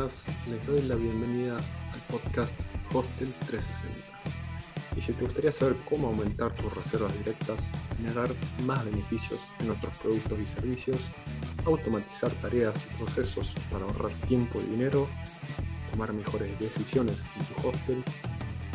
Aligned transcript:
buenas, 0.00 0.48
les 0.48 0.66
doy 0.66 0.82
la 0.82 0.94
bienvenida 0.94 1.56
al 1.56 2.00
podcast 2.10 2.54
Hostel 2.94 3.30
360. 3.46 4.96
Y 4.96 5.02
si 5.02 5.12
te 5.12 5.24
gustaría 5.24 5.52
saber 5.52 5.76
cómo 5.88 6.08
aumentar 6.08 6.54
tus 6.54 6.74
reservas 6.74 7.16
directas, 7.18 7.70
generar 7.98 8.30
más 8.64 8.82
beneficios 8.84 9.40
en 9.58 9.66
nuestros 9.66 9.98
productos 9.98 10.38
y 10.38 10.46
servicios, 10.46 11.10
automatizar 11.66 12.32
tareas 12.40 12.86
y 12.86 12.96
procesos 12.96 13.52
para 13.70 13.84
ahorrar 13.84 14.12
tiempo 14.26 14.58
y 14.62 14.70
dinero, 14.70 15.06
tomar 15.90 16.14
mejores 16.14 16.58
decisiones 16.58 17.26
en 17.38 17.54
tu 17.54 17.68
hostel, 17.68 18.02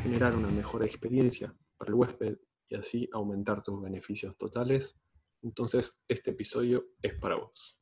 generar 0.03 0.35
una 0.35 0.49
mejor 0.49 0.83
experiencia 0.83 1.55
para 1.77 1.89
el 1.89 1.95
huésped 1.95 2.37
y 2.69 2.75
así 2.75 3.09
aumentar 3.11 3.63
tus 3.63 3.81
beneficios 3.81 4.37
totales, 4.37 4.95
entonces 5.41 5.99
este 6.07 6.31
episodio 6.31 6.85
es 7.01 7.15
para 7.15 7.35
vos. 7.35 7.79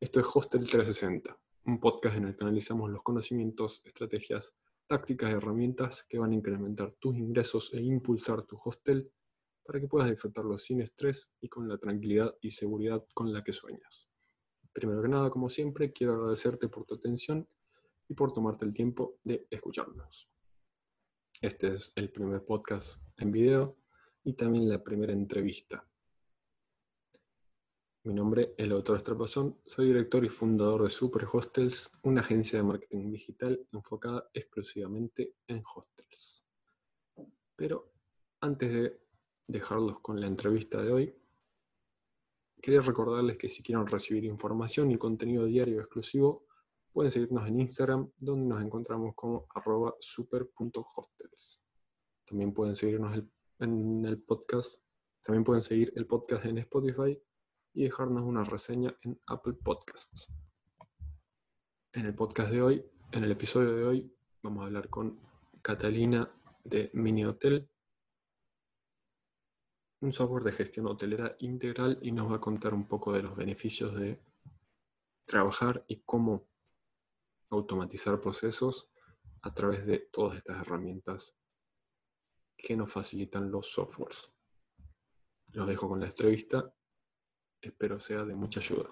Esto 0.00 0.20
es 0.20 0.26
Hostel 0.32 0.60
360, 0.60 1.36
un 1.68 1.80
podcast 1.80 2.16
en 2.16 2.24
el 2.24 2.34
que 2.34 2.44
analizamos 2.44 2.90
los 2.90 3.02
conocimientos, 3.02 3.82
estrategias, 3.84 4.54
tácticas 4.86 5.30
y 5.30 5.34
herramientas 5.34 6.06
que 6.08 6.18
van 6.18 6.32
a 6.32 6.34
incrementar 6.34 6.92
tus 6.98 7.14
ingresos 7.14 7.74
e 7.74 7.82
impulsar 7.82 8.42
tu 8.44 8.58
hostel 8.64 9.12
para 9.62 9.78
que 9.78 9.86
puedas 9.86 10.08
disfrutarlo 10.08 10.56
sin 10.56 10.80
estrés 10.80 11.34
y 11.42 11.48
con 11.50 11.68
la 11.68 11.76
tranquilidad 11.76 12.34
y 12.40 12.52
seguridad 12.52 13.04
con 13.12 13.34
la 13.34 13.44
que 13.44 13.52
sueñas. 13.52 14.08
Primero 14.72 15.02
que 15.02 15.08
nada, 15.08 15.28
como 15.28 15.50
siempre, 15.50 15.92
quiero 15.92 16.14
agradecerte 16.14 16.68
por 16.68 16.86
tu 16.86 16.94
atención 16.94 17.46
y 18.08 18.14
por 18.14 18.32
tomarte 18.32 18.64
el 18.64 18.72
tiempo 18.72 19.18
de 19.22 19.46
escucharnos. 19.50 20.30
Este 21.42 21.74
es 21.74 21.92
el 21.96 22.10
primer 22.10 22.46
podcast 22.46 23.02
en 23.18 23.30
video 23.30 23.76
y 24.24 24.32
también 24.32 24.70
la 24.70 24.82
primera 24.82 25.12
entrevista. 25.12 25.87
Mi 28.08 28.14
nombre 28.14 28.54
es 28.56 28.66
Lautaro 28.66 28.96
Estrapazón, 28.96 29.58
soy 29.66 29.88
director 29.88 30.24
y 30.24 30.30
fundador 30.30 30.82
de 30.82 30.88
Super 30.88 31.26
Hostels, 31.30 31.92
una 32.04 32.22
agencia 32.22 32.58
de 32.58 32.62
marketing 32.62 33.10
digital 33.10 33.60
enfocada 33.70 34.30
exclusivamente 34.32 35.34
en 35.46 35.62
hostels. 35.62 36.42
Pero 37.54 37.92
antes 38.40 38.72
de 38.72 38.98
dejarlos 39.46 40.00
con 40.00 40.18
la 40.18 40.26
entrevista 40.26 40.80
de 40.80 40.90
hoy, 40.90 41.14
quería 42.62 42.80
recordarles 42.80 43.36
que 43.36 43.50
si 43.50 43.62
quieren 43.62 43.86
recibir 43.86 44.24
información 44.24 44.90
y 44.90 44.96
contenido 44.96 45.44
diario 45.44 45.78
exclusivo, 45.78 46.46
pueden 46.90 47.10
seguirnos 47.10 47.46
en 47.46 47.60
Instagram, 47.60 48.10
donde 48.16 48.54
nos 48.54 48.64
encontramos 48.64 49.14
como 49.14 49.46
arroba 49.54 49.94
super.hostels. 50.00 51.62
También 52.24 52.54
pueden 52.54 52.74
seguirnos 52.74 53.22
en 53.58 54.06
el 54.06 54.22
podcast, 54.22 54.82
también 55.22 55.44
pueden 55.44 55.60
seguir 55.60 55.92
el 55.94 56.06
podcast 56.06 56.46
en 56.46 56.56
Spotify 56.56 57.20
y 57.78 57.84
dejarnos 57.84 58.24
una 58.24 58.42
reseña 58.42 58.92
en 59.02 59.20
Apple 59.28 59.52
Podcasts. 59.52 60.26
En 61.92 62.06
el 62.06 62.14
podcast 62.16 62.50
de 62.50 62.60
hoy, 62.60 62.84
en 63.12 63.22
el 63.22 63.30
episodio 63.30 63.72
de 63.76 63.84
hoy, 63.84 64.12
vamos 64.42 64.62
a 64.62 64.66
hablar 64.66 64.88
con 64.88 65.20
Catalina 65.62 66.28
de 66.64 66.90
Mini 66.94 67.24
Hotel, 67.24 67.70
un 70.00 70.12
software 70.12 70.42
de 70.42 70.50
gestión 70.50 70.88
hotelera 70.88 71.36
integral 71.38 72.00
y 72.02 72.10
nos 72.10 72.32
va 72.32 72.36
a 72.38 72.40
contar 72.40 72.74
un 72.74 72.88
poco 72.88 73.12
de 73.12 73.22
los 73.22 73.36
beneficios 73.36 73.94
de 73.94 74.20
trabajar 75.24 75.84
y 75.86 76.00
cómo 76.00 76.48
automatizar 77.50 78.20
procesos 78.20 78.90
a 79.42 79.54
través 79.54 79.86
de 79.86 80.00
todas 80.00 80.36
estas 80.36 80.62
herramientas 80.62 81.36
que 82.56 82.76
nos 82.76 82.90
facilitan 82.90 83.52
los 83.52 83.70
softwares. 83.70 84.32
Los 85.52 85.68
dejo 85.68 85.88
con 85.88 86.00
la 86.00 86.06
entrevista 86.06 86.74
espero 87.60 87.98
sea 88.00 88.24
de 88.24 88.34
mucha 88.34 88.60
ayuda. 88.60 88.88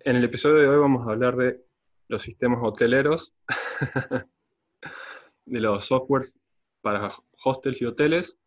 En 0.00 0.16
el 0.16 0.24
episodio 0.24 0.56
de 0.56 0.68
hoy 0.68 0.78
vamos 0.78 1.06
a 1.06 1.10
hablar 1.12 1.36
de 1.36 1.60
los 2.08 2.22
sistemas 2.22 2.60
hoteleros, 2.62 3.34
de 5.44 5.60
los 5.60 5.84
softwares 5.84 6.38
para 6.80 7.10
hostels 7.44 7.80
y 7.82 7.84
hoteles, 7.84 8.38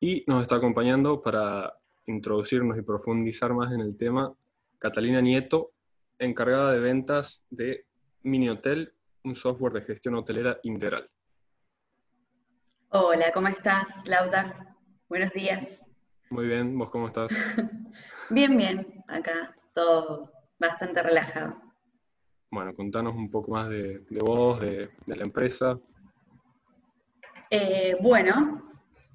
y 0.00 0.24
nos 0.26 0.42
está 0.42 0.56
acompañando 0.56 1.22
para 1.22 1.74
introducirnos 2.06 2.78
y 2.78 2.82
profundizar 2.82 3.52
más 3.54 3.72
en 3.72 3.80
el 3.80 3.96
tema 3.96 4.32
Catalina 4.78 5.20
Nieto, 5.20 5.72
encargada 6.18 6.72
de 6.72 6.80
ventas 6.80 7.44
de 7.50 7.86
Mini 8.22 8.48
Hotel, 8.48 8.92
un 9.24 9.36
software 9.36 9.72
de 9.72 9.82
gestión 9.82 10.14
hotelera 10.14 10.58
integral. 10.62 11.10
Hola, 12.90 13.32
¿cómo 13.32 13.48
estás, 13.48 13.86
Lauda? 14.06 14.76
Buenos 15.08 15.32
días. 15.32 15.83
Muy 16.30 16.46
bien, 16.46 16.76
¿vos 16.78 16.90
cómo 16.90 17.06
estás? 17.06 17.30
bien, 18.30 18.56
bien, 18.56 19.04
acá 19.08 19.54
todo 19.74 20.32
bastante 20.58 21.02
relajado. 21.02 21.60
Bueno, 22.50 22.74
contanos 22.74 23.14
un 23.14 23.30
poco 23.30 23.50
más 23.50 23.68
de, 23.68 24.04
vos, 24.20 24.60
de, 24.60 24.90
la 25.06 25.22
empresa. 25.22 25.78
Eh, 27.50 27.96
bueno, 28.00 28.62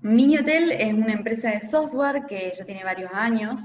Mini 0.01 0.37
Hotel 0.37 0.71
es 0.71 0.93
una 0.93 1.13
empresa 1.13 1.51
de 1.51 1.63
software 1.63 2.25
que 2.27 2.51
ya 2.55 2.65
tiene 2.65 2.83
varios 2.83 3.11
años. 3.13 3.61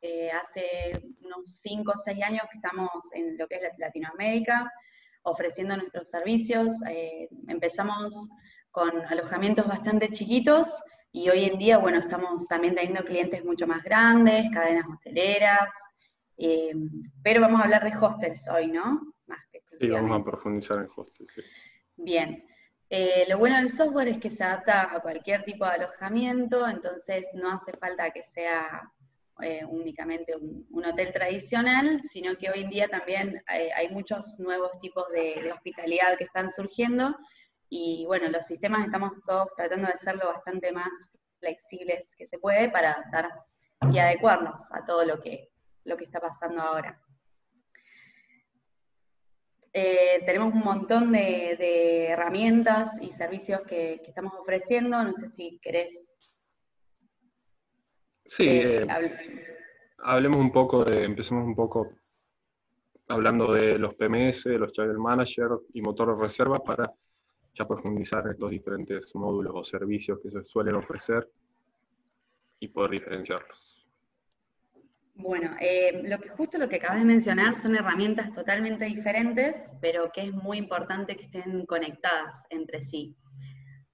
Eh, 0.00 0.30
hace 0.30 0.92
unos 1.22 1.58
5 1.62 1.92
o 1.94 1.98
6 1.98 2.22
años 2.22 2.42
que 2.50 2.58
estamos 2.58 2.90
en 3.14 3.36
lo 3.38 3.46
que 3.48 3.56
es 3.56 3.62
Latinoamérica 3.78 4.70
ofreciendo 5.24 5.76
nuestros 5.76 6.08
servicios. 6.08 6.72
Eh, 6.88 7.28
empezamos 7.48 8.28
con 8.70 8.90
alojamientos 9.06 9.66
bastante 9.66 10.08
chiquitos 10.10 10.68
y 11.16 11.30
hoy 11.30 11.44
en 11.44 11.58
día, 11.58 11.78
bueno, 11.78 12.00
estamos 12.00 12.48
también 12.48 12.74
teniendo 12.74 13.04
clientes 13.04 13.44
mucho 13.44 13.68
más 13.68 13.84
grandes, 13.84 14.50
cadenas 14.52 14.84
hoteleras, 14.92 15.72
eh, 16.36 16.74
pero 17.22 17.40
vamos 17.40 17.60
a 17.60 17.64
hablar 17.64 17.84
de 17.84 17.96
hostels 17.96 18.48
hoy, 18.48 18.72
¿no? 18.72 19.14
Más 19.28 19.38
que 19.52 19.60
sí, 19.78 19.88
vamos 19.90 20.20
a 20.20 20.24
profundizar 20.24 20.78
en 20.78 20.88
hostels, 20.94 21.32
sí. 21.32 21.42
Bien. 21.94 22.44
Eh, 22.90 23.26
lo 23.28 23.38
bueno 23.38 23.58
del 23.58 23.70
software 23.70 24.08
es 24.08 24.18
que 24.18 24.28
se 24.28 24.42
adapta 24.42 24.92
a 24.92 24.98
cualquier 24.98 25.44
tipo 25.44 25.64
de 25.64 25.70
alojamiento, 25.70 26.66
entonces 26.68 27.28
no 27.34 27.52
hace 27.52 27.72
falta 27.74 28.10
que 28.10 28.24
sea 28.24 28.82
eh, 29.40 29.64
únicamente 29.68 30.34
un, 30.34 30.84
hotel 30.84 31.12
tradicional, 31.12 32.02
sino 32.10 32.34
que 32.34 32.50
hoy 32.50 32.62
en 32.62 32.70
día 32.70 32.88
también 32.88 33.40
hay 33.46 33.88
muchos 33.90 34.40
nuevos 34.40 34.72
tipos 34.80 35.04
de, 35.10 35.52
hospitalidad 35.52 36.18
que 36.18 36.24
están 36.24 36.50
surgiendo 36.50 37.16
y 37.76 38.06
bueno, 38.06 38.28
los 38.28 38.46
sistemas 38.46 38.84
estamos 38.84 39.14
todos 39.26 39.48
tratando 39.56 39.88
de 39.88 39.94
hacerlo 39.94 40.26
bastante 40.32 40.70
más 40.70 41.10
flexibles 41.40 42.14
que 42.16 42.24
se 42.24 42.38
puede 42.38 42.70
para 42.70 42.92
adaptar 42.92 43.28
y 43.90 43.98
adecuarnos 43.98 44.62
a 44.70 44.84
todo 44.86 45.04
lo 45.04 45.20
que, 45.20 45.50
lo 45.82 45.96
que 45.96 46.04
está 46.04 46.20
pasando 46.20 46.62
ahora. 46.62 47.02
Eh, 49.72 50.22
tenemos 50.24 50.54
un 50.54 50.60
montón 50.60 51.10
de, 51.10 52.06
herramientas 52.10 52.92
y 53.02 53.10
servicios 53.10 53.62
que, 53.62 54.00
estamos 54.06 54.34
ofreciendo. 54.38 55.02
No 55.02 55.12
sé 55.12 55.26
si 55.26 55.58
querés. 55.60 56.56
Sí, 58.24 58.48
eh, 58.48 58.82
eh, 58.82 59.46
hablemos 59.98 60.36
un 60.36 60.52
poco 60.52 60.84
de, 60.84 61.02
empecemos 61.02 61.44
un 61.44 61.56
poco 61.56 61.90
hablando 63.08 63.52
de 63.52 63.80
los 63.80 63.96
PMS, 63.96 64.46
los 64.46 64.70
Channel 64.70 64.96
Manager 64.96 65.48
y 65.72 65.82
motor 65.82 66.16
de 66.16 66.22
reserva 66.22 66.62
para 66.62 66.94
ya 67.54 67.66
profundizar 67.66 68.24
en 68.24 68.32
estos 68.32 68.50
diferentes 68.50 69.14
módulos 69.14 69.52
o 69.54 69.64
servicios 69.64 70.18
que 70.20 70.30
se 70.30 70.42
suelen 70.44 70.74
ofrecer 70.74 71.28
y 72.60 72.68
poder 72.68 72.92
diferenciarlos. 72.92 73.86
Bueno, 75.16 75.54
eh, 75.60 76.02
lo 76.04 76.18
que 76.18 76.28
justo 76.30 76.58
lo 76.58 76.68
que 76.68 76.76
acabas 76.76 76.98
de 76.98 77.04
mencionar 77.04 77.54
son 77.54 77.76
herramientas 77.76 78.34
totalmente 78.34 78.84
diferentes, 78.84 79.70
pero 79.80 80.10
que 80.12 80.22
es 80.22 80.32
muy 80.32 80.58
importante 80.58 81.16
que 81.16 81.26
estén 81.26 81.64
conectadas 81.66 82.44
entre 82.50 82.82
sí. 82.82 83.14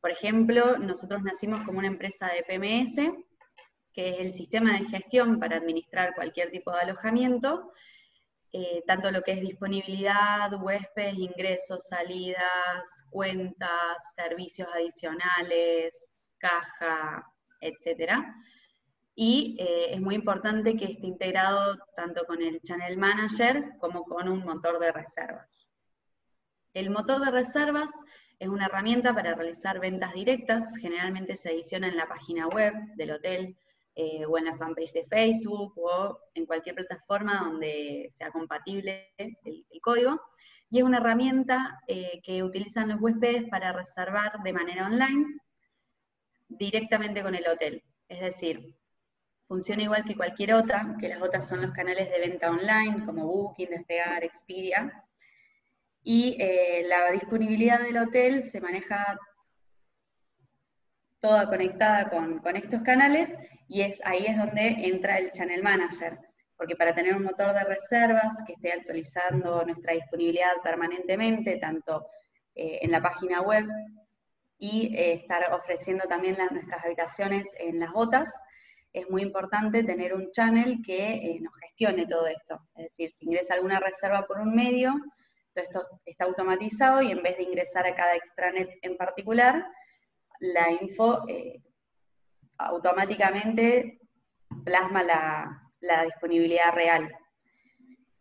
Por 0.01 0.11
ejemplo, 0.11 0.79
nosotros 0.79 1.23
nacimos 1.23 1.63
como 1.67 1.79
una 1.79 1.89
empresa 1.89 2.29
de 2.29 2.43
PMS, 2.43 3.13
que 3.93 4.09
es 4.11 4.21
el 4.21 4.33
sistema 4.33 4.73
de 4.73 4.87
gestión 4.87 5.39
para 5.39 5.57
administrar 5.57 6.15
cualquier 6.15 6.51
tipo 6.51 6.73
de 6.73 6.81
alojamiento, 6.81 7.71
eh, 8.53 8.83
tanto 8.87 9.11
lo 9.11 9.23
que 9.23 9.33
es 9.33 9.41
disponibilidad, 9.41 10.53
huéspedes, 10.61 11.15
ingresos, 11.15 11.87
salidas, 11.87 13.07
cuentas, 13.11 13.97
servicios 14.17 14.69
adicionales, 14.75 16.15
caja, 16.39 17.25
etc. 17.61 18.15
Y 19.15 19.57
eh, 19.61 19.95
es 19.95 20.01
muy 20.01 20.17
importante 20.17 20.77
que 20.77 20.87
esté 20.87 21.07
integrado 21.07 21.79
tanto 21.95 22.25
con 22.27 22.43
el 22.43 22.61
Channel 22.63 22.99
Manager 22.99 23.73
como 23.79 24.03
con 24.03 24.29
un 24.29 24.45
motor 24.45 24.81
de 24.81 24.93
reservas. 24.93 25.71
El 26.75 26.91
motor 26.91 27.25
de 27.25 27.31
reservas 27.31 27.91
es 28.41 28.49
una 28.49 28.67
herramienta 28.67 29.15
para 29.15 29.35
realizar 29.35 29.79
ventas 29.79 30.15
directas, 30.15 30.77
generalmente 30.79 31.37
se 31.37 31.51
adiciona 31.51 31.89
en 31.89 31.97
la 31.97 32.09
página 32.09 32.49
web 32.49 32.73
del 32.97 33.13
hotel, 33.13 33.57
eh, 34.03 34.25
o 34.25 34.39
en 34.39 34.47
la 34.47 34.57
fanpage 34.57 34.93
de 34.95 35.05
Facebook 35.05 35.75
o 35.77 36.19
en 36.33 36.47
cualquier 36.47 36.75
plataforma 36.75 37.41
donde 37.45 38.11
sea 38.15 38.31
compatible 38.31 39.13
el, 39.19 39.37
código. 39.83 40.19
Y 40.71 40.79
es 40.79 40.85
una 40.85 40.99
herramienta 40.99 41.79
eh, 41.87 42.19
que 42.25 42.43
utilizan 42.43 42.89
los 42.89 43.01
huéspedes 43.01 43.47
para 43.51 43.73
reservar 43.73 44.43
de 44.43 44.53
manera 44.55 44.87
online 44.87 45.27
directamente 46.49 47.23
con 47.23 47.35
el 47.35 47.47
hotel. 47.47 47.83
Es 48.09 48.21
decir, 48.21 48.75
funciona 49.47 49.83
igual 49.83 50.05
que 50.07 50.17
cualquier 50.17 50.55
otra, 50.55 50.97
que 50.99 51.11
las 51.11 51.21
otras 51.21 51.47
son 51.47 51.61
los 51.61 51.73
canales 51.73 52.09
de 52.11 52.21
venta 52.21 52.51
online 52.51 53.05
como 53.05 53.27
Booking, 53.27 53.69
Despegar, 53.69 54.25
Expedia. 54.25 55.05
Y 56.03 56.39
eh, 56.41 56.85
la 56.87 57.13
disponibilidad 57.13 57.81
del 57.83 57.99
hotel 57.99 58.45
se 58.45 58.63
maneja 58.63 59.19
toda 61.21 61.47
conectada 61.49 62.09
con, 62.09 62.57
estos 62.57 62.81
canales 62.81 63.35
y 63.71 63.83
es, 63.83 64.01
ahí 64.05 64.27
es 64.27 64.37
donde 64.37 64.67
entra 64.79 65.19
el 65.19 65.31
Channel 65.31 65.63
Manager, 65.63 66.19
porque 66.57 66.75
para 66.75 66.93
tener 66.93 67.15
un 67.15 67.23
motor 67.23 67.55
de 67.55 67.63
reservas 67.63 68.35
que 68.45 68.55
esté 68.55 68.73
actualizando 68.73 69.65
nuestra 69.65 69.93
disponibilidad 69.93 70.55
permanentemente, 70.61 71.57
tanto 71.59 72.09
eh, 72.57 72.81
en 72.83 72.91
la 72.91 73.01
página 73.01 73.43
web 73.43 73.65
y 74.59 74.93
eh, 74.97 75.13
estar 75.13 75.53
ofreciendo 75.53 76.09
también 76.09 76.37
nuestras 76.51 76.85
habitaciones 76.85 77.47
en 77.61 77.79
las 77.79 77.93
botas, 77.93 78.35
es 78.93 79.09
muy 79.09 79.23
importante 79.23 79.85
tener 79.85 80.15
un 80.15 80.33
channel 80.33 80.83
que 80.85 81.13
eh, 81.13 81.39
nos 81.41 81.55
gestione 81.61 82.09
todo 82.09 82.27
esto. 82.27 82.61
Es 82.75 82.87
decir, 82.87 83.11
si 83.11 83.27
ingresa 83.27 83.55
alguna 83.55 83.79
reserva 83.79 84.27
por 84.27 84.41
un 84.41 84.53
medio, 84.53 84.95
todo 85.55 85.63
esto 85.65 85.87
está 86.05 86.25
automatizado 86.25 87.03
y 87.03 87.13
en 87.13 87.23
vez 87.23 87.37
de 87.37 87.45
ingresar 87.45 87.87
a 87.87 87.95
cada 87.95 88.17
extranet 88.17 88.69
en 88.83 88.97
particular, 88.97 89.65
la 90.41 90.73
info 90.73 91.25
automáticamente 92.67 94.01
plasma 94.65 95.03
la, 95.03 96.05
disponibilidad 96.05 96.73
real. 96.75 97.11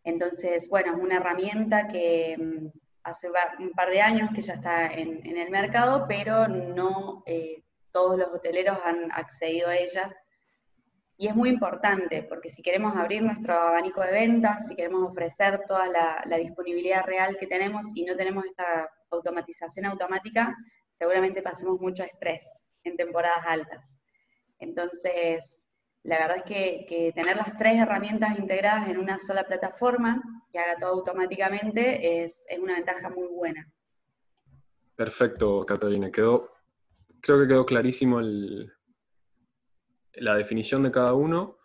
Entonces, 0.04 0.70
bueno, 0.70 0.96
es 0.96 1.04
una 1.04 1.18
herramienta 1.18 1.88
que 1.88 2.38
mm, 2.38 2.68
hace 3.04 3.28
un 3.60 3.72
par 3.72 3.90
de 3.90 4.02
años 4.02 4.30
que 4.34 4.42
ya 4.42 4.54
está 4.54 4.88
en, 4.88 5.26
el 5.26 5.50
mercado, 5.50 6.06
pero 6.08 6.48
no 6.48 7.24
eh, 7.26 7.64
todos 7.92 8.18
los 8.18 8.30
hoteleros 8.30 8.78
han 8.86 9.12
accedido 9.12 9.70
a 9.70 9.76
ella. 9.76 10.16
Y 11.18 11.28
es 11.28 11.36
muy 11.36 11.50
importante, 11.50 12.24
porque 12.24 12.48
si 12.48 12.62
queremos 12.62 12.96
abrir 12.96 13.22
nuestro 13.22 13.54
abanico 13.54 14.02
de 14.02 14.12
ventas, 14.12 14.68
si 14.68 14.76
queremos 14.76 15.12
ofrecer 15.12 15.66
toda 15.68 15.88
la 15.88 16.38
disponibilidad 16.38 17.04
real 17.04 17.36
que 17.38 17.48
tenemos 17.48 17.88
y 17.94 18.06
no 18.06 18.16
tenemos 18.16 18.46
esta 18.46 18.90
automatización 19.12 19.86
automática, 19.88 20.56
seguramente 20.94 21.42
pasemos 21.42 21.80
mucho 21.82 22.04
estrés 22.04 22.50
en 22.84 22.96
temporadas 22.96 23.44
altas. 23.46 23.99
Entonces, 24.60 25.68
la 26.04 26.20
verdad 26.20 26.38
es 26.38 26.44
que, 26.44 27.12
tener 27.14 27.36
las 27.38 27.58
tres 27.58 27.78
herramientas 27.78 28.38
integradas 28.38 28.90
en 28.90 28.98
una 28.98 29.20
sola 29.20 29.46
plataforma, 29.46 30.22
que 30.52 30.60
haga 30.60 30.78
todo 30.78 30.92
automáticamente, 30.92 32.24
es, 32.24 32.46
una 32.62 32.76
ventaja 32.76 33.10
muy 33.10 33.28
buena. 33.28 33.72
Perfecto, 34.96 35.66
Catalina. 35.66 36.12
Quedó, 36.12 36.52
creo 37.22 37.42
que 37.42 37.48
quedó 37.48 37.66
clarísimo 37.66 38.20
la 40.14 40.36
definición 40.36 40.84
de 40.84 40.92
cada 40.92 41.14
uno. 41.14 41.58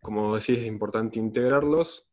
Como 0.00 0.34
decís, 0.34 0.58
es 0.58 0.66
importante 0.66 1.18
integrarlos 1.18 2.08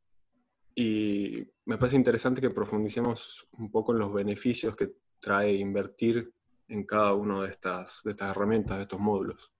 y 0.76 1.48
me 1.66 1.78
parece 1.78 1.96
interesante 1.96 2.42
que 2.42 2.50
profundicemos 2.50 3.48
un 3.52 3.70
poco 3.72 3.94
en 3.94 4.00
los 4.00 4.12
beneficios 4.12 4.76
que 4.76 4.94
trae 5.20 5.54
invertir 5.54 6.34
en 6.74 6.84
cada 6.86 7.14
una 7.14 7.44
de 7.44 7.50
estas, 7.50 8.02
de 8.04 8.12
estas 8.12 8.32
herramientas, 8.32 8.78
de 8.78 8.84
estos 8.84 9.00
módulos. 9.00 9.52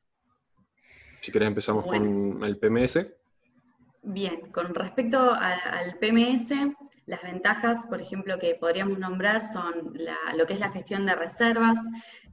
Si 1.22 1.32
querés 1.32 1.48
empezamos 1.48 1.86
con 1.86 2.44
el 2.44 2.58
PMS. 2.58 3.08
Bien, 4.02 4.52
con 4.52 4.74
respecto 4.74 5.32
al 5.32 5.98
PMS, 6.00 6.52
las 7.06 7.22
ventajas, 7.22 7.86
por 7.86 8.02
ejemplo, 8.02 8.40
que 8.40 8.56
podríamos 8.56 8.98
nombrar 8.98 9.44
son 9.46 9.94
lo 10.36 10.46
que 10.46 10.54
es 10.54 10.60
la 10.60 10.72
gestión 10.72 11.06
de 11.06 11.16
reservas, 11.16 11.80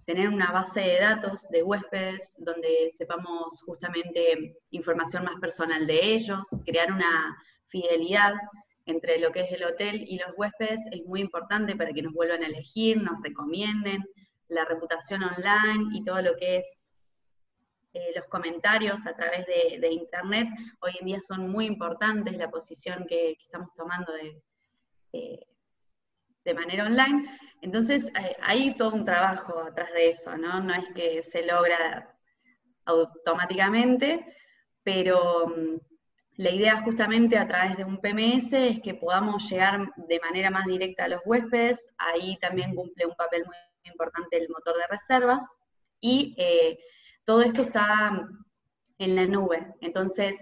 tener 0.06 0.28
una 0.28 0.50
base 0.50 0.80
de 0.80 0.98
datos 0.98 1.48
de 1.50 1.62
huéspedes 1.62 2.34
donde 2.38 2.90
sepamos 2.96 3.62
justamente 3.62 4.56
información 4.70 5.24
más 5.24 5.38
personal 5.40 5.86
de 5.86 6.14
ellos, 6.14 6.48
crear 6.64 6.90
una 6.90 7.36
fidelidad 7.68 8.32
entre 8.86 9.20
lo 9.20 9.30
que 9.30 9.42
es 9.42 9.52
el 9.52 9.62
hotel 9.62 10.04
y 10.08 10.18
los 10.18 10.32
huéspedes 10.36 10.80
es 10.90 11.04
muy 11.04 11.20
importante 11.20 11.76
para 11.76 11.92
que 11.92 12.02
nos 12.02 12.14
vuelvan 12.14 12.42
a 12.42 12.46
elegir, 12.46 12.96
nos 12.96 13.22
recomienden, 13.22 14.02
la 14.50 14.64
reputación 14.64 15.22
online 15.22 15.96
y 15.96 16.04
todo 16.04 16.22
lo 16.22 16.36
que 16.36 16.58
es 16.58 16.66
eh, 17.92 18.12
los 18.14 18.26
comentarios 18.28 19.06
a 19.06 19.16
través 19.16 19.46
de, 19.46 19.88
Internet, 19.90 20.48
hoy 20.80 20.92
en 21.00 21.06
día 21.06 21.20
son 21.20 21.50
muy 21.50 21.66
importantes, 21.66 22.36
la 22.36 22.48
posición 22.48 23.04
que, 23.08 23.32
estamos 23.32 23.74
tomando 23.74 24.12
de, 24.12 25.46
de 26.44 26.54
manera 26.54 26.86
online. 26.86 27.38
Entonces 27.62 28.10
hay 28.42 28.76
todo 28.76 28.94
un 28.94 29.04
trabajo 29.04 29.60
atrás 29.60 29.92
de 29.92 30.10
eso, 30.10 30.36
¿no? 30.36 30.60
No 30.60 30.74
es 30.74 30.84
que 30.94 31.22
se 31.22 31.44
logra 31.44 32.14
automáticamente, 32.84 34.24
pero 34.82 35.48
mm, 35.48 35.76
la 36.36 36.50
idea 36.50 36.82
justamente 36.82 37.36
a 37.36 37.46
través 37.46 37.76
de 37.76 37.84
un 37.84 38.00
PMS 38.00 38.52
es 38.52 38.80
que 38.80 38.94
podamos 38.94 39.48
llegar 39.50 39.92
de 39.96 40.20
manera 40.20 40.50
más 40.50 40.66
directa 40.66 41.04
a 41.04 41.08
los 41.08 41.20
huéspedes, 41.24 41.86
ahí 41.98 42.38
también 42.40 42.74
cumple 42.74 43.06
un 43.06 43.14
papel 43.14 43.44
muy 43.44 43.56
importante 43.84 44.38
el 44.38 44.48
motor 44.48 44.76
de 44.76 44.86
reservas, 44.88 45.44
y 46.00 46.34
eh, 46.38 46.78
todo 47.24 47.42
esto 47.42 47.62
está 47.62 48.26
en 48.98 49.16
la 49.16 49.26
nube. 49.26 49.74
Entonces, 49.80 50.36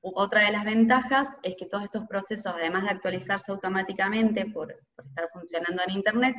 otra 0.00 0.46
de 0.46 0.52
las 0.52 0.64
ventajas 0.64 1.28
es 1.42 1.54
que 1.56 1.66
todos 1.66 1.84
estos 1.84 2.06
procesos, 2.06 2.52
además 2.54 2.84
de 2.84 2.90
actualizarse 2.90 3.52
automáticamente 3.52 4.46
por, 4.46 4.72
estar 4.72 5.28
funcionando 5.32 5.82
en 5.86 5.94
Internet, 5.94 6.36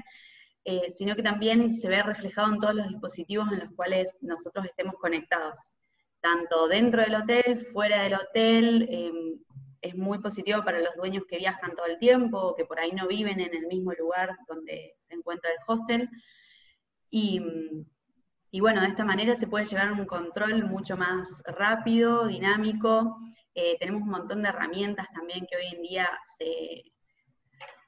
eh, 0.66 0.92
sino 0.95 1.16
que 1.16 1.24
también 1.24 1.74
se 1.80 1.90
ve 1.90 2.01
reflejado 2.04 2.54
en 2.54 2.60
todos 2.60 2.75
los 2.75 2.88
dispositivos 2.88 3.51
en 3.51 3.60
los 3.60 3.72
cuales 3.75 4.18
nosotros 4.22 4.66
estemos 4.66 4.96
conectados 4.96 5.60
tanto 6.22 6.68
dentro 6.68 7.01
del 7.01 7.16
hotel, 7.16 7.66
fuera 7.74 8.04
del 8.04 8.13
hotel, 8.13 8.88
em, 8.89 9.39
es 9.83 9.95
muy 9.95 10.19
positivo 10.19 10.63
para 10.63 10.80
los 10.80 10.95
dueños 10.95 11.25
que 11.27 11.38
viajan 11.38 11.75
todo 11.75 11.85
el 11.85 12.00
tiempo, 12.00 12.56
que 12.56 12.65
por 12.65 12.80
ahí 12.80 12.91
no 12.91 13.07
viven 13.07 13.39
en 13.39 13.53
el 13.53 13.68
mismo 13.68 13.91
lugar 13.94 14.35
donde 14.47 14.95
se 15.07 15.13
encuentra 15.13 15.51
el 15.51 15.57
hostel. 15.68 16.09
Y, 17.09 17.39
bueno, 18.59 18.81
de 18.81 18.88
esta 18.88 19.06
manera 19.06 19.35
se 19.35 19.47
puede 19.47 19.65
llevar 19.65 19.91
un 19.91 20.06
control 20.06 20.65
mucho 20.65 20.97
más 20.97 21.30
rápido, 21.45 22.27
dinámico. 22.27 23.18
Eh, 23.53 23.77
tenemos 23.80 24.01
un 24.01 24.09
montón 24.09 24.41
de 24.41 24.50
herramientas 24.50 25.07
también 25.13 25.45
que 25.47 25.57
hoy 25.57 25.75
en 25.75 25.81
día 25.83 26.09
se, 26.38 26.83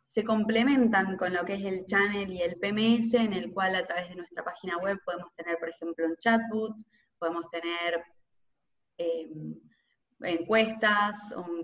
se 0.07 0.24
complementan 0.24 1.18
con 1.18 1.33
lo 1.33 1.44
que 1.44 1.56
es 1.56 1.65
el 1.65 1.86
channel 1.88 2.31
y 2.31 2.41
el 2.41 2.57
PMS, 2.57 3.15
en 3.15 3.33
el 3.33 3.51
cual 3.51 3.75
a 3.75 3.88
través 3.88 4.09
de 4.09 4.15
nuestra 4.15 4.43
página 4.43 4.77
web 4.77 5.00
podemos 5.03 5.34
tener, 5.36 5.58
por 5.58 5.70
ejemplo, 5.70 6.05
un 6.05 6.17
chatbot, 6.17 6.75
podemos 7.17 7.50
tener 7.50 8.03
Em, 8.98 9.55
encuestas, 10.25 11.17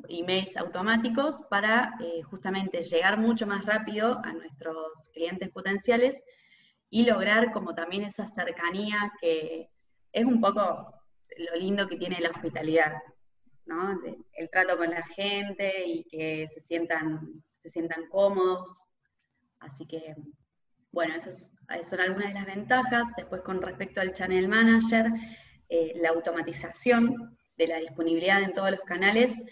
emails 0.10 0.56
automáticos 0.58 1.42
para 1.50 1.94
eh, 2.00 2.22
justamente 2.24 2.84
llegar 2.84 3.18
mucho 3.18 3.46
más 3.48 3.66
rápido 3.66 4.20
a 4.24 4.34
nuestros 4.34 5.10
clientes 5.14 5.50
potenciales 5.50 6.22
y 6.90 7.06
lograr 7.06 7.52
como 7.52 7.74
también 7.74 8.04
esa 8.04 8.26
cercanía 8.26 9.12
que 9.20 9.70
es 10.12 10.26
un 10.26 10.42
poco 10.42 10.94
lo 11.38 11.60
lindo 11.60 11.88
que 11.88 11.98
tiene 11.98 12.20
la 12.20 12.30
hospitalidad, 12.30 12.94
¿no? 13.66 14.00
el 14.34 14.50
trato 14.50 14.78
con 14.78 14.90
la 14.90 15.06
gente 15.08 15.86
y 15.86 16.04
que 16.04 16.50
se 16.54 16.60
sientan, 16.60 17.44
se 17.64 17.70
sientan 17.70 18.08
cómodos. 18.10 18.84
Así 19.60 19.86
que, 19.86 20.16
bueno, 20.92 21.16
esas 21.16 21.52
son 21.84 22.02
algunas 22.02 22.30
de 22.30 22.34
las 22.34 22.46
ventajas. 22.46 23.04
Después 23.16 23.42
con 23.42 23.62
respecto 23.62 24.02
al 24.02 24.14
Channel 24.14 24.48
Manager, 24.48 25.12
eh, 25.70 25.94
la 26.02 26.10
automatización 26.10 27.38
de 27.58 27.68
la 27.68 27.80
disponibilidad 27.80 28.42
en 28.42 28.54
todos 28.54 28.72
los 28.72 28.82
canales 28.82 29.44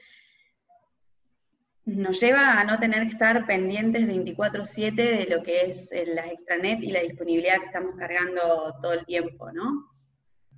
nos 1.86 2.20
lleva 2.20 2.60
a 2.60 2.64
no 2.64 2.80
tener 2.80 3.04
que 3.04 3.14
estar 3.14 3.46
pendientes 3.46 4.06
24/7 4.06 4.96
de 4.96 5.26
lo 5.26 5.44
que 5.44 5.72
es 5.72 5.90
la 6.08 6.28
extranet 6.28 6.82
y 6.82 6.92
la 6.92 7.02
disponibilidad 7.02 7.60
que 7.60 7.66
estamos 7.66 7.96
cargando 7.96 8.76
todo 8.82 8.94
el 8.94 9.06
tiempo, 9.06 9.52
¿no? 9.52 9.90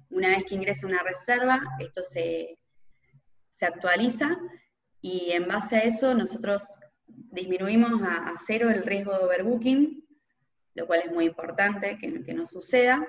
Una 0.10 0.30
vez 0.30 0.44
que 0.46 0.56
ingresa 0.56 0.88
una 0.88 1.04
reserva, 1.04 1.62
esto 1.80 2.04
se, 2.04 2.58
actualiza 3.62 4.40
y 5.02 5.34
en 5.34 5.48
base 5.48 5.76
a 5.76 5.84
eso 5.84 6.16
nosotros 6.16 6.64
disminuimos 7.06 8.02
a, 8.02 8.34
cero 8.44 8.72
el 8.72 8.84
riesgo 8.84 9.16
de 9.16 9.24
overbooking, 9.24 10.04
lo 10.74 10.88
cual 10.88 11.04
es 11.06 11.12
muy 11.12 11.26
importante 11.26 12.00
que 12.00 12.34
no 12.34 12.48
suceda 12.48 13.08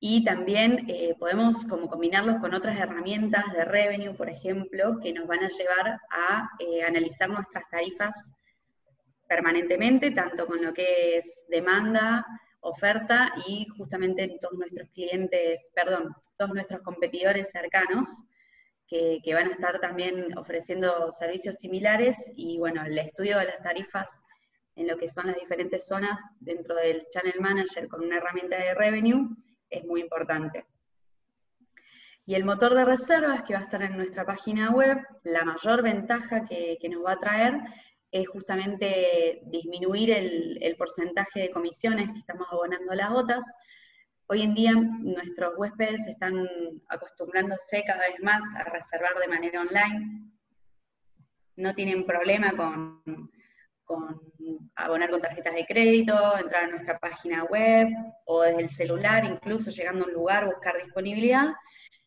y 0.00 0.24
también 0.24 0.84
eh, 0.88 1.14
podemos 1.18 1.64
como 1.64 1.88
combinarlos 1.88 2.38
con 2.38 2.54
otras 2.54 2.78
herramientas 2.78 3.44
de 3.52 3.64
revenue, 3.64 4.14
por 4.14 4.30
ejemplo, 4.30 4.98
que 5.02 5.12
nos 5.12 5.26
van 5.26 5.42
a 5.42 5.48
llevar 5.48 5.98
a 6.10 6.50
eh, 6.60 6.82
analizar 6.84 7.28
nuestras 7.28 7.68
tarifas 7.68 8.32
permanentemente, 9.28 10.12
tanto 10.12 10.46
con 10.46 10.62
lo 10.62 10.72
que 10.72 11.18
es 11.18 11.44
demanda, 11.48 12.24
oferta 12.60 13.32
y 13.46 13.66
justamente 13.76 14.38
todos 14.40 14.56
nuestros 14.58 14.88
clientes, 14.90 15.66
perdón, 15.74 16.14
todos 16.36 16.54
nuestros 16.54 16.80
competidores 16.82 17.50
cercanos 17.50 18.08
que, 18.86 19.18
que 19.22 19.34
van 19.34 19.48
a 19.48 19.52
estar 19.52 19.80
también 19.80 20.36
ofreciendo 20.38 21.10
servicios 21.12 21.56
similares 21.56 22.16
y 22.36 22.56
bueno, 22.58 22.84
el 22.84 22.98
estudio 22.98 23.38
de 23.38 23.46
las 23.46 23.62
tarifas 23.62 24.08
en 24.76 24.86
lo 24.86 24.96
que 24.96 25.08
son 25.08 25.26
las 25.26 25.36
diferentes 25.36 25.86
zonas 25.86 26.20
dentro 26.40 26.76
del 26.76 27.06
Channel 27.10 27.40
Manager 27.40 27.88
con 27.88 28.04
una 28.04 28.18
herramienta 28.18 28.56
de 28.56 28.74
revenue 28.74 29.28
es 29.70 29.84
muy 29.84 30.00
importante. 30.00 30.66
Y 32.28 32.34
el 32.34 32.44
motor 32.44 32.74
de 32.74 32.84
reservas 32.84 33.42
que 33.44 33.54
va 33.54 33.60
a 33.60 33.62
estar 33.62 33.80
en 33.80 33.96
nuestra 33.96 34.26
página 34.26 34.70
web, 34.70 34.98
la 35.24 35.44
mayor 35.44 35.82
ventaja 35.82 36.44
que, 36.44 36.78
nos 36.90 37.02
va 37.02 37.12
a 37.12 37.20
traer 37.20 37.58
es 38.10 38.28
justamente 38.28 39.40
disminuir 39.46 40.10
el, 40.10 40.76
porcentaje 40.76 41.40
de 41.40 41.50
comisiones 41.50 42.12
que 42.12 42.18
estamos 42.18 42.46
abonando 42.50 42.92
a 42.92 42.96
las 42.96 43.10
OTAs. 43.10 43.44
Hoy 44.26 44.42
en 44.42 44.54
día 44.54 44.74
nuestros 44.74 45.54
huéspedes 45.56 46.06
están 46.06 46.46
acostumbrándose 46.88 47.82
cada 47.86 48.00
vez 48.00 48.22
más 48.22 48.44
a 48.56 48.64
reservar 48.64 49.14
de 49.18 49.28
manera 49.28 49.62
online. 49.62 50.30
No 51.56 51.74
tienen 51.74 52.04
problema 52.04 52.52
con, 52.52 53.30
con 53.88 54.20
abonar 54.76 55.10
con 55.10 55.22
tarjetas 55.22 55.54
de 55.54 55.64
crédito, 55.64 56.14
entrar 56.38 56.64
a 56.64 56.68
nuestra 56.68 56.98
página 56.98 57.44
web 57.44 57.88
o 58.26 58.42
desde 58.42 58.62
el 58.62 58.68
celular, 58.68 59.24
incluso 59.24 59.70
llegando 59.70 60.04
a 60.04 60.08
un 60.08 60.14
lugar, 60.14 60.44
buscar 60.44 60.76
disponibilidad. 60.76 61.46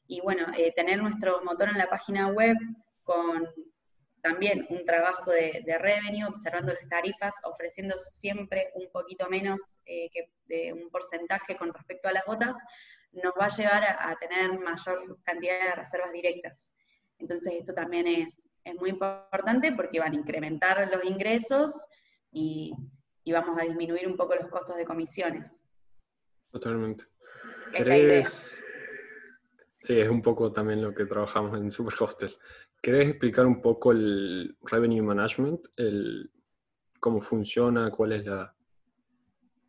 Y 0.07 0.21
bueno, 0.21 0.45
eh, 0.55 0.71
tener 0.75 1.01
nuestro 1.01 1.43
motor 1.43 1.69
en 1.69 1.79
la 1.79 1.89
página 1.89 2.27
web 2.27 2.55
con 3.03 3.49
también 4.21 4.67
un 4.69 4.85
trabajo 4.85 5.31
de, 5.31 5.63
revenue, 5.79 6.27
observando 6.27 6.71
las 6.71 6.87
tarifas, 6.87 7.33
ofreciendo 7.43 7.97
siempre 7.97 8.69
un 8.75 8.87
poquito 8.91 9.27
menos 9.27 9.59
eh, 9.85 10.09
que 10.13 10.29
de 10.45 10.71
un 10.73 10.89
porcentaje 10.91 11.57
con 11.57 11.73
respecto 11.73 12.09
a 12.09 12.13
las 12.13 12.25
botas, 12.25 12.55
nos 13.11 13.33
va 13.33 13.45
a 13.45 13.55
llevar 13.57 13.83
a, 13.83 14.15
tener 14.19 14.57
mayor 14.59 15.19
cantidad 15.23 15.69
de 15.69 15.75
reservas 15.75 16.13
directas. 16.13 16.75
Entonces 17.17 17.53
esto 17.53 17.73
también 17.73 18.05
es, 18.05 18.47
es 18.63 18.75
muy 18.75 18.91
importante 18.91 19.71
porque 19.73 19.99
van 19.99 20.13
a 20.13 20.15
incrementar 20.15 20.89
los 20.91 21.03
ingresos 21.03 21.85
y, 22.31 22.73
vamos 23.31 23.59
a 23.59 23.63
disminuir 23.63 24.07
un 24.07 24.17
poco 24.17 24.35
los 24.35 24.49
costos 24.49 24.75
de 24.75 24.85
comisiones. 24.85 25.61
Totalmente. 26.51 27.05
¿Crees? 27.73 28.61
Sí, 29.79 29.99
es 29.99 30.09
un 30.09 30.21
poco 30.21 30.51
también 30.51 30.81
lo 30.81 30.93
que 30.93 31.05
trabajamos 31.05 31.57
en 31.57 31.71
Superhostel. 31.71 32.29
¿Querés 32.81 33.09
explicar 33.09 33.45
un 33.45 33.61
poco 33.61 33.91
el 33.91 34.57
revenue 34.63 35.01
management? 35.01 35.67
El, 35.77 36.29
¿Cómo 36.99 37.21
funciona? 37.21 37.89
¿Cuál 37.89 38.13
es 38.13 38.25
la, 38.25 38.53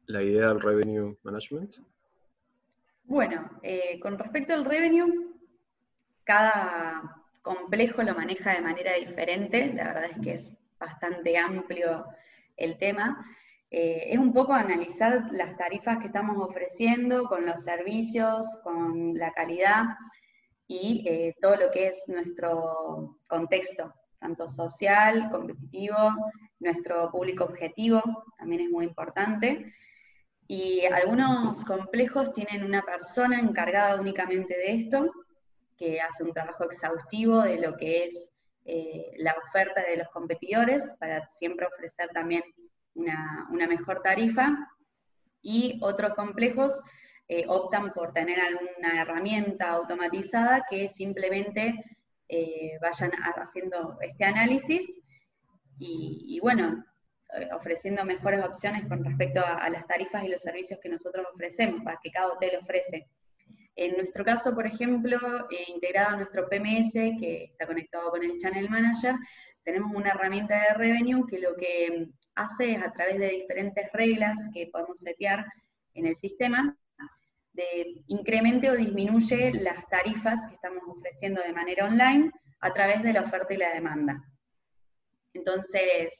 la 0.06 0.22
idea 0.22 0.48
del 0.48 0.60
revenue 0.60 1.16
management? 1.22 1.76
Bueno, 3.04 3.58
eh, 3.62 3.98
con 4.00 4.18
respecto 4.18 4.52
al 4.54 4.64
revenue, 4.64 5.34
cada 6.24 7.21
complejo 7.42 8.02
lo 8.02 8.14
maneja 8.14 8.54
de 8.54 8.62
manera 8.62 8.94
diferente. 8.94 9.72
La 9.74 9.84
verdad 9.84 10.10
es 10.10 10.20
que 10.22 10.34
es 10.34 10.56
bastante 10.78 11.36
amplio 11.36 12.06
el 12.56 12.78
tema. 12.78 13.26
Eh, 13.70 14.12
es 14.12 14.18
un 14.18 14.32
poco 14.32 14.52
analizar 14.52 15.28
las 15.32 15.56
tarifas 15.56 15.98
que 15.98 16.06
estamos 16.06 16.36
ofreciendo 16.38 17.26
con 17.26 17.46
los 17.46 17.62
servicios, 17.62 18.60
con 18.62 19.14
la 19.14 19.32
calidad 19.32 19.84
y 20.66 21.04
eh, 21.06 21.34
todo 21.40 21.56
lo 21.56 21.70
que 21.70 21.88
es 21.88 22.02
nuestro 22.06 23.18
contexto, 23.28 23.92
tanto 24.18 24.48
social, 24.48 25.28
competitivo, 25.30 25.96
nuestro 26.60 27.10
público 27.10 27.44
objetivo, 27.44 28.02
también 28.38 28.62
es 28.62 28.70
muy 28.70 28.84
importante. 28.84 29.72
Y 30.46 30.84
algunos 30.84 31.64
complejos 31.64 32.32
tienen 32.34 32.64
una 32.64 32.82
persona 32.82 33.40
encargada 33.40 34.00
únicamente 34.00 34.54
de 34.54 34.74
esto, 34.74 35.10
que 35.82 36.00
hace 36.00 36.22
un 36.22 36.32
trabajo 36.32 36.64
exhaustivo 36.64 37.42
de 37.42 37.58
lo 37.58 37.76
que 37.76 38.04
es 38.04 38.32
eh, 38.64 39.14
la 39.16 39.34
oferta 39.44 39.82
de 39.82 39.96
los 39.96 40.08
competidores 40.10 40.94
para 41.00 41.28
siempre 41.28 41.66
ofrecer 41.66 42.08
también 42.10 42.44
una, 42.94 43.48
una 43.50 43.66
mejor 43.66 44.00
tarifa. 44.00 44.56
Y 45.42 45.80
otros 45.82 46.14
complejos 46.14 46.80
eh, 47.26 47.44
optan 47.48 47.92
por 47.92 48.12
tener 48.12 48.38
alguna 48.38 49.02
herramienta 49.02 49.70
automatizada 49.70 50.64
que 50.70 50.88
simplemente 50.88 51.74
eh, 52.28 52.78
vayan 52.80 53.10
haciendo 53.34 53.98
este 54.00 54.24
análisis 54.24 55.00
y, 55.84 56.38
bueno, 56.40 56.84
ofreciendo 57.56 58.04
mejores 58.04 58.44
opciones 58.44 58.86
con 58.86 59.02
respecto 59.04 59.40
a, 59.44 59.68
las 59.68 59.84
tarifas 59.88 60.22
y 60.22 60.28
los 60.28 60.42
servicios 60.42 60.78
que 60.80 60.88
nosotros 60.88 61.26
ofrecemos, 61.34 61.82
para 61.82 61.98
que 62.00 62.12
cada 62.12 62.28
hotel 62.28 62.60
ofrece. 62.62 63.08
En 63.76 63.96
nuestro 63.96 64.24
caso, 64.24 64.54
por 64.54 64.66
ejemplo, 64.66 65.18
integrado 65.68 66.10
a 66.10 66.16
nuestro 66.16 66.48
PMS, 66.48 66.92
que 67.18 67.44
está 67.44 67.66
conectado 67.66 68.10
con 68.10 68.22
el 68.22 68.38
Channel 68.38 68.68
Manager, 68.68 69.14
tenemos 69.64 69.92
una 69.94 70.10
herramienta 70.10 70.54
de 70.60 70.74
revenue 70.74 71.26
que 71.26 71.38
lo 71.38 71.56
que 71.56 72.08
hace 72.34 72.72
es 72.72 72.82
a 72.82 72.92
través 72.92 73.18
de 73.18 73.28
diferentes 73.30 73.90
reglas 73.92 74.38
que 74.52 74.68
podemos 74.72 74.98
setear 74.98 75.46
en 75.94 76.06
el 76.06 76.16
sistema, 76.16 76.76
de 77.52 78.02
incremente 78.06 78.70
o 78.70 78.76
disminuye 78.76 79.52
las 79.54 79.86
tarifas 79.88 80.46
que 80.48 80.54
estamos 80.54 80.82
ofreciendo 80.86 81.42
de 81.42 81.52
manera 81.52 81.84
online 81.86 82.30
a 82.60 82.72
través 82.72 83.02
de 83.02 83.12
la 83.12 83.22
oferta 83.22 83.52
y 83.52 83.58
la 83.58 83.74
demanda. 83.74 84.22
Entonces, 85.34 86.12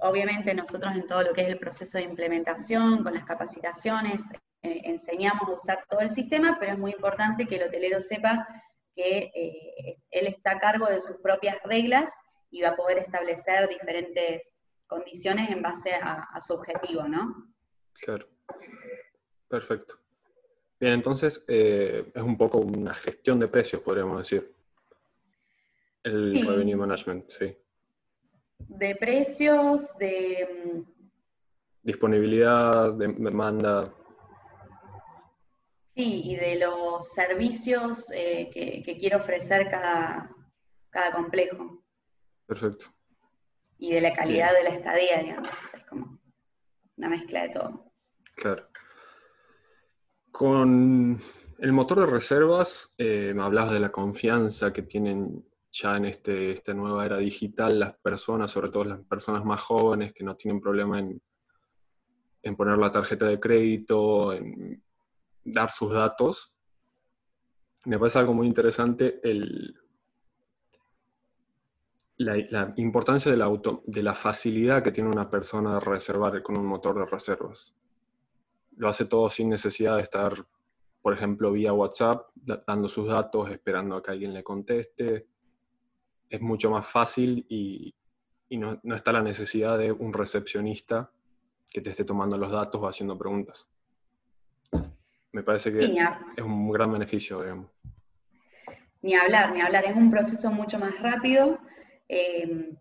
obviamente 0.00 0.54
nosotros 0.54 0.94
en 0.94 1.06
todo 1.06 1.22
lo 1.22 1.32
que 1.32 1.42
es 1.42 1.48
el 1.48 1.58
proceso 1.58 1.98
de 1.98 2.04
implementación, 2.04 3.02
con 3.02 3.14
las 3.14 3.24
capacitaciones, 3.24 4.22
eh, 4.72 4.82
enseñamos 4.84 5.48
a 5.48 5.52
usar 5.52 5.84
todo 5.88 6.00
el 6.00 6.10
sistema, 6.10 6.56
pero 6.58 6.72
es 6.72 6.78
muy 6.78 6.92
importante 6.92 7.46
que 7.46 7.56
el 7.56 7.68
hotelero 7.68 8.00
sepa 8.00 8.46
que 8.94 9.30
eh, 9.34 9.96
él 10.10 10.26
está 10.26 10.52
a 10.52 10.58
cargo 10.58 10.86
de 10.86 11.00
sus 11.00 11.16
propias 11.18 11.62
reglas 11.64 12.12
y 12.50 12.62
va 12.62 12.70
a 12.70 12.76
poder 12.76 12.98
establecer 12.98 13.68
diferentes 13.68 14.62
condiciones 14.86 15.50
en 15.50 15.62
base 15.62 15.94
a, 15.94 16.22
a 16.32 16.40
su 16.40 16.54
objetivo, 16.54 17.04
¿no? 17.04 17.52
Claro. 17.94 18.26
Perfecto. 19.48 19.98
Bien, 20.78 20.92
entonces 20.92 21.44
eh, 21.48 22.10
es 22.14 22.22
un 22.22 22.36
poco 22.36 22.58
una 22.58 22.92
gestión 22.92 23.40
de 23.40 23.48
precios, 23.48 23.80
podríamos 23.82 24.18
decir. 24.18 24.52
El 26.02 26.46
revenue 26.46 26.76
management, 26.76 27.30
sí. 27.30 27.56
De 28.58 28.94
precios, 28.96 29.96
de... 29.98 30.48
Mm, 30.64 30.96
Disponibilidad, 31.82 32.92
de 32.92 33.08
demanda. 33.08 33.92
Sí, 35.96 36.22
y 36.24 36.36
de 36.36 36.58
los 36.58 37.08
servicios 37.08 38.10
eh, 38.12 38.50
que, 38.52 38.82
que, 38.82 38.98
quiere 38.98 39.16
ofrecer 39.16 39.66
cada, 39.70 40.30
cada 40.90 41.10
complejo. 41.12 41.82
Perfecto. 42.44 42.86
Y 43.78 43.92
de 43.92 44.02
la 44.02 44.12
calidad 44.12 44.52
de 44.52 44.64
la 44.64 44.76
estadía, 44.76 45.22
digamos. 45.22 45.56
Es 45.72 45.84
como 45.86 46.18
una 46.96 47.08
mezcla 47.08 47.44
de 47.44 47.48
todo. 47.48 47.92
Claro. 48.34 48.68
Con 50.30 51.18
el 51.58 51.72
motor 51.72 52.00
de 52.00 52.06
reservas, 52.06 52.94
eh, 52.98 53.32
me 53.34 53.42
hablabas 53.42 53.72
de 53.72 53.80
la 53.80 53.90
confianza 53.90 54.72
que 54.74 54.82
tienen 54.82 55.46
ya 55.72 55.96
en 55.96 56.04
este, 56.06 56.52
esta 56.52 56.74
nueva 56.74 57.06
era 57.06 57.16
digital 57.16 57.78
las 57.78 57.96
personas, 57.96 58.50
sobre 58.50 58.70
todo 58.70 58.84
las 58.84 59.00
personas 59.00 59.44
más 59.44 59.62
jóvenes 59.62 60.12
que 60.12 60.24
no 60.24 60.36
tienen 60.36 60.60
problema 60.60 60.98
en, 60.98 61.22
poner 62.56 62.78
la 62.78 62.92
tarjeta 62.92 63.26
de 63.26 63.40
crédito, 63.40 64.32
en 64.32 64.82
dar 65.46 65.70
sus 65.70 65.92
datos. 65.92 66.52
Me 67.84 67.98
parece 67.98 68.18
algo 68.18 68.34
muy 68.34 68.46
interesante 68.46 69.20
la, 72.18 72.72
importancia 72.76 73.30
de 73.30 73.36
la, 73.36 73.50
de 73.84 74.02
la 74.02 74.14
facilidad 74.14 74.82
que 74.82 74.92
tiene 74.92 75.10
una 75.10 75.30
persona 75.30 75.74
de 75.74 75.80
reservar 75.80 76.42
con 76.42 76.58
un 76.58 76.66
motor 76.66 76.98
de 76.98 77.06
reservas 77.06 77.76
lo 78.76 78.88
hace 78.88 79.06
todo 79.06 79.28
sin 79.30 79.48
necesidad 79.48 79.96
de 79.96 80.02
estar, 80.02 80.46
por 81.02 81.12
ejemplo, 81.12 81.52
vía 81.52 81.72
WhatsApp, 81.72 82.28
dando 82.34 82.88
sus 82.88 83.08
datos, 83.08 83.50
esperando 83.50 83.96
a 83.96 84.02
que 84.02 84.10
alguien 84.10 84.34
le 84.34 84.44
conteste. 84.44 85.26
Es 86.28 86.40
mucho 86.40 86.70
más 86.70 86.86
fácil 86.86 87.46
y, 87.48 87.94
no, 88.50 88.80
está 88.94 89.12
la 89.12 89.22
necesidad 89.22 89.78
de 89.78 89.92
un 89.92 90.12
recepcionista 90.12 91.10
que 91.70 91.80
te 91.80 91.90
esté 91.90 92.04
tomando 92.04 92.36
los 92.36 92.52
datos 92.52 92.80
o 92.80 92.88
haciendo 92.88 93.18
preguntas. 93.18 93.68
Me 95.36 95.42
parece 95.42 95.70
que 95.70 95.80
es 95.84 96.42
un 96.42 96.72
gran 96.72 96.90
beneficio, 96.90 97.42
digamos. 97.42 97.70
Ni 99.02 99.14
hablar, 99.14 99.52
ni 99.52 99.60
hablar. 99.60 99.84
Es 99.84 99.94
un 99.94 100.10
proceso 100.10 100.50
mucho 100.50 100.78
más 100.78 100.98
rápido. 100.98 101.58
Eh, 102.08 102.74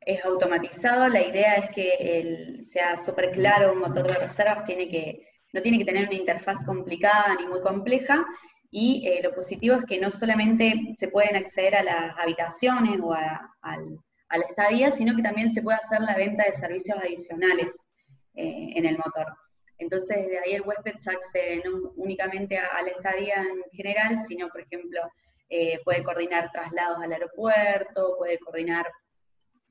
es 0.00 0.24
automatizado, 0.24 1.08
la 1.08 1.20
idea 1.20 1.56
es 1.56 1.68
que 1.68 1.92
el, 2.00 2.64
sea 2.64 2.96
súper 2.96 3.32
claro, 3.32 3.74
un 3.74 3.80
motor 3.80 4.06
de 4.06 4.14
reservas 4.14 4.64
tiene 4.64 4.88
que, 4.88 5.26
no 5.52 5.60
tiene 5.60 5.76
que 5.76 5.84
tener 5.84 6.08
una 6.08 6.16
interfaz 6.16 6.64
complicada 6.64 7.36
ni 7.38 7.46
muy 7.46 7.60
compleja, 7.60 8.24
y 8.70 9.06
eh, 9.06 9.20
lo 9.22 9.34
positivo 9.34 9.76
es 9.76 9.84
que 9.84 10.00
no 10.00 10.10
solamente 10.10 10.94
se 10.96 11.08
pueden 11.08 11.36
acceder 11.36 11.76
a 11.76 11.82
las 11.82 12.18
habitaciones 12.18 12.98
o 13.02 13.12
a, 13.12 13.46
la 13.62 14.44
estadía, 14.48 14.90
sino 14.90 15.14
que 15.14 15.22
también 15.22 15.50
se 15.50 15.60
puede 15.60 15.76
hacer 15.76 16.00
la 16.00 16.16
venta 16.16 16.44
de 16.44 16.54
servicios 16.54 16.96
adicionales 16.98 17.86
eh, 18.32 18.72
en 18.74 18.86
el 18.86 18.96
motor. 18.96 19.36
Entonces, 19.80 20.28
de 20.28 20.38
ahí 20.38 20.52
el 20.52 20.62
huésped 20.62 20.94
ya 21.00 21.12
accede 21.12 21.62
no 21.64 21.92
únicamente 21.96 22.58
a, 22.58 22.82
la 22.82 22.90
estadía 22.90 23.36
en 23.36 23.62
general, 23.72 24.18
sino, 24.26 24.48
por 24.48 24.60
ejemplo, 24.60 25.00
eh, 25.48 25.80
puede 25.84 26.04
coordinar 26.04 26.50
traslados 26.52 26.98
al 27.02 27.12
aeropuerto, 27.12 28.14
puede 28.18 28.38
coordinar 28.38 28.86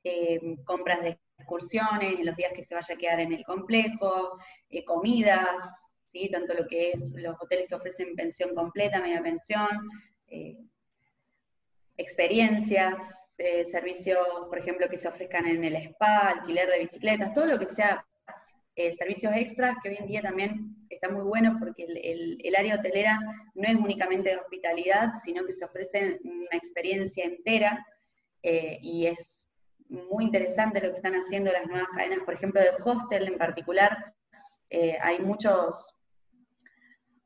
eh, 0.03 0.39
compras 0.65 1.03
de 1.03 1.19
excursiones 1.37 2.19
en 2.19 2.25
los 2.25 2.35
días 2.35 2.51
que 2.53 2.63
se 2.63 2.73
vaya 2.73 2.95
a 2.95 2.97
quedar 2.97 3.19
en 3.19 3.33
el 3.33 3.43
complejo, 3.43 4.31
eh, 4.69 4.83
comidas, 4.83 5.95
¿sí? 6.07 6.27
tanto 6.31 6.55
lo 6.55 6.65
que 6.67 6.91
es 6.91 7.13
los 7.15 7.35
hoteles 7.39 7.67
que 7.67 7.75
ofrecen 7.75 8.15
pensión 8.15 8.55
completa, 8.55 9.01
media 9.01 9.21
pensión, 9.21 9.89
experiencias, 11.97 13.29
servicios, 13.71 14.19
por 14.47 14.57
ejemplo, 14.57 14.89
que 14.89 14.97
se 14.97 15.07
ofrezcan 15.07 15.45
en 15.45 15.63
el 15.63 15.75
spa, 15.75 16.29
alquiler 16.29 16.67
de 16.67 16.79
bicicletas, 16.79 17.33
todo 17.33 17.45
lo 17.45 17.59
que 17.59 17.67
sea 17.67 18.05
eh, 18.79 18.93
servicios 18.93 19.33
extras, 19.35 19.75
que 19.83 19.89
hoy 19.89 19.97
en 19.99 20.07
día 20.07 20.21
también 20.21 20.73
está 20.89 21.09
muy 21.09 21.23
bueno 21.23 21.57
porque 21.59 21.83
el, 21.83 22.55
área 22.55 22.75
hotelera 22.75 23.19
no 23.53 23.67
es 23.67 23.75
únicamente 23.75 24.29
de 24.29 24.37
hospitalidad, 24.37 25.13
sino 25.21 25.45
que 25.45 25.51
se 25.51 25.65
ofrece 25.65 26.17
una 26.23 26.53
experiencia 26.53 27.25
entera 27.25 27.85
eh, 28.41 28.79
y 28.81 29.07
es 29.07 29.49
muy 29.89 30.23
interesante 30.23 30.79
lo 30.79 30.91
que 30.91 30.95
están 30.95 31.15
haciendo 31.15 31.51
las 31.51 31.67
nuevas 31.67 31.89
cadenas, 31.89 32.19
por 32.19 32.35
ejemplo, 32.35 32.61
de 32.61 32.71
hostel 32.85 33.27
en 33.27 33.37
particular. 33.37 34.13
hay 35.01 35.19
muchos 35.19 35.99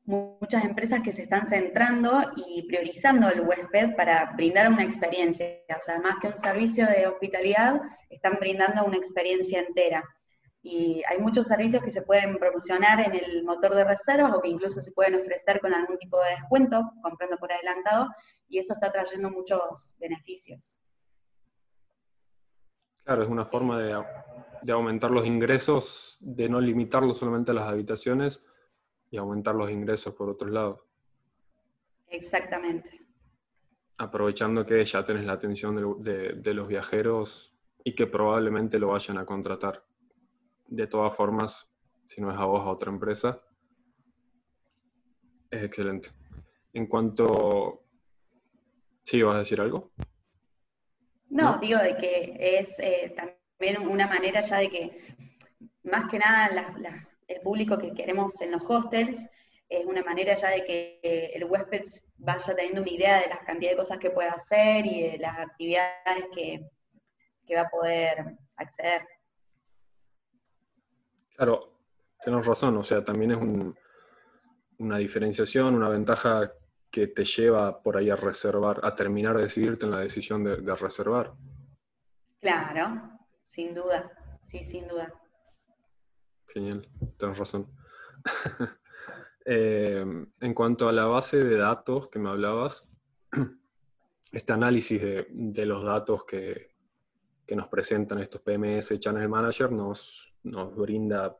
muchas 0.06 0.64
empresas 0.64 1.02
que 1.02 1.12
se 1.12 1.22
están 1.22 1.46
centrando 1.46 2.32
y 2.36 2.66
priorizando 2.66 3.28
al 3.28 3.42
huésped 3.42 3.94
para 3.94 4.32
brindar 4.32 4.68
una 4.72 4.82
experiencia. 4.82 5.60
O 5.70 5.80
sea, 5.80 6.00
más 6.00 6.16
que 6.20 6.26
un 6.26 6.36
servicio 6.36 6.84
de 6.88 7.06
hospitalidad, 7.06 7.80
están 8.10 8.38
brindando 8.40 8.84
una 8.84 8.96
experiencia 8.96 9.60
entera. 9.60 10.02
Y 10.64 11.02
hay 11.08 11.18
muchos 11.18 11.46
servicios 11.46 11.84
que 11.84 11.90
se 11.90 12.02
pueden 12.02 12.38
promocionar 12.38 12.98
en 12.98 13.14
el 13.14 13.44
motor 13.44 13.74
de 13.76 13.84
reservas 13.84 14.32
o 14.34 14.40
que 14.40 14.48
incluso 14.48 14.80
se 14.80 14.90
pueden 14.90 15.14
ofrecer 15.14 15.60
con 15.60 15.72
algún 15.72 15.98
tipo 15.98 16.18
de 16.18 16.30
descuento, 16.30 16.90
comprando 17.02 17.36
por 17.36 17.52
adelantado, 17.52 18.08
y 18.48 18.58
eso 18.58 18.72
está 18.72 18.90
trayendo 18.90 19.30
muchos 19.30 19.94
beneficios. 20.00 20.80
Claro, 23.04 23.22
es 23.22 23.28
una 23.28 23.44
forma 23.44 23.78
de, 23.78 24.02
de 24.62 24.72
aumentar 24.72 25.10
los 25.10 25.26
ingresos, 25.26 26.16
de 26.20 26.48
no 26.48 26.60
limitarlo 26.60 27.14
solamente 27.14 27.52
a 27.52 27.54
las 27.54 27.68
habitaciones, 27.68 28.42
y 29.14 29.16
aumentar 29.16 29.54
los 29.54 29.70
ingresos 29.70 30.12
por 30.12 30.28
otro 30.28 30.48
lado. 30.48 30.88
Exactamente. 32.08 33.00
Aprovechando 33.96 34.66
que 34.66 34.84
ya 34.84 35.04
tenés 35.04 35.24
la 35.24 35.34
atención 35.34 35.76
de, 36.02 36.54
los 36.54 36.66
viajeros 36.66 37.54
y 37.84 37.94
que 37.94 38.08
probablemente 38.08 38.80
lo 38.80 38.88
vayan 38.88 39.18
a 39.18 39.24
contratar. 39.24 39.84
De 40.66 40.86
todas 40.86 41.14
formas, 41.14 41.72
si 42.06 42.20
no 42.20 42.30
es 42.30 42.38
a 42.38 42.44
vos, 42.44 42.60
a 42.60 42.70
otra 42.70 42.90
empresa, 42.90 43.42
es 45.50 45.62
excelente. 45.62 46.10
En 46.72 46.86
cuanto... 46.86 47.80
¿Sí 49.02 49.22
vas 49.22 49.36
a 49.36 49.40
decir 49.40 49.60
algo? 49.60 49.92
No, 51.28 51.58
digo 51.58 51.78
de 51.78 51.96
que 51.96 52.36
es 52.38 52.78
eh, 52.78 53.14
también 53.14 53.86
una 53.86 54.06
manera 54.06 54.40
ya 54.40 54.58
de 54.58 54.70
que, 54.70 55.16
más 55.82 56.10
que 56.10 56.18
nada, 56.18 56.48
el 57.28 57.40
público 57.40 57.76
que 57.76 57.92
queremos 57.92 58.40
en 58.40 58.52
los 58.52 58.62
hostels, 58.68 59.28
es 59.68 59.84
una 59.86 60.02
manera 60.02 60.34
ya 60.34 60.50
de 60.50 60.64
que 60.64 61.00
el 61.34 61.44
huésped 61.44 61.84
vaya 62.18 62.54
teniendo 62.54 62.82
una 62.82 62.90
idea 62.90 63.20
de 63.20 63.28
la 63.28 63.38
cantidad 63.40 63.72
de 63.72 63.76
cosas 63.76 63.98
que 63.98 64.10
puede 64.10 64.28
hacer 64.28 64.86
y 64.86 65.02
de 65.02 65.18
las 65.18 65.38
actividades 65.38 66.26
que, 66.32 66.60
va 67.54 67.62
a 67.62 67.70
poder 67.70 68.36
acceder. 68.56 69.06
Claro, 71.36 71.72
tenés 72.24 72.46
razón, 72.46 72.76
o 72.76 72.84
sea, 72.84 73.02
también 73.02 73.32
es 73.32 73.74
una 74.78 74.98
diferenciación, 74.98 75.74
una 75.74 75.88
ventaja 75.88 76.52
que 76.90 77.08
te 77.08 77.24
lleva 77.24 77.82
por 77.82 77.96
ahí 77.96 78.10
a 78.10 78.16
reservar, 78.16 78.80
a 78.84 78.94
terminar 78.94 79.36
de 79.36 79.42
decidirte 79.42 79.84
en 79.84 79.92
la 79.92 79.98
decisión 79.98 80.44
de, 80.44 80.56
de 80.56 80.76
reservar. 80.76 81.34
Claro, 82.40 83.18
sin 83.46 83.74
duda, 83.74 84.10
sí, 84.46 84.64
sin 84.64 84.86
duda. 84.86 85.12
Genial, 86.48 86.88
tienes 87.18 87.38
razón. 87.38 87.70
Eh, 89.46 90.02
en 90.40 90.54
cuanto 90.54 90.88
a 90.88 90.92
la 90.92 91.04
base 91.04 91.44
de 91.44 91.58
datos 91.58 92.08
que 92.08 92.18
me 92.18 92.30
hablabas, 92.30 92.88
este 94.32 94.52
análisis 94.54 95.02
de, 95.02 95.66
los 95.66 95.84
datos 95.84 96.24
que, 96.24 96.73
nos 97.50 97.68
presentan 97.68 98.20
estos 98.20 98.40
PMS 98.40 98.98
Channel 98.98 99.28
Manager 99.28 99.70
nos, 99.70 100.34
nos 100.42 100.74
brinda 100.74 101.36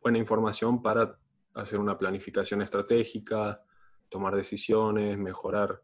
buena 0.00 0.18
información 0.18 0.82
para 0.82 1.18
hacer 1.54 1.78
una 1.78 1.98
planificación 1.98 2.62
estratégica, 2.62 3.62
tomar 4.08 4.36
decisiones, 4.36 5.18
mejorar 5.18 5.82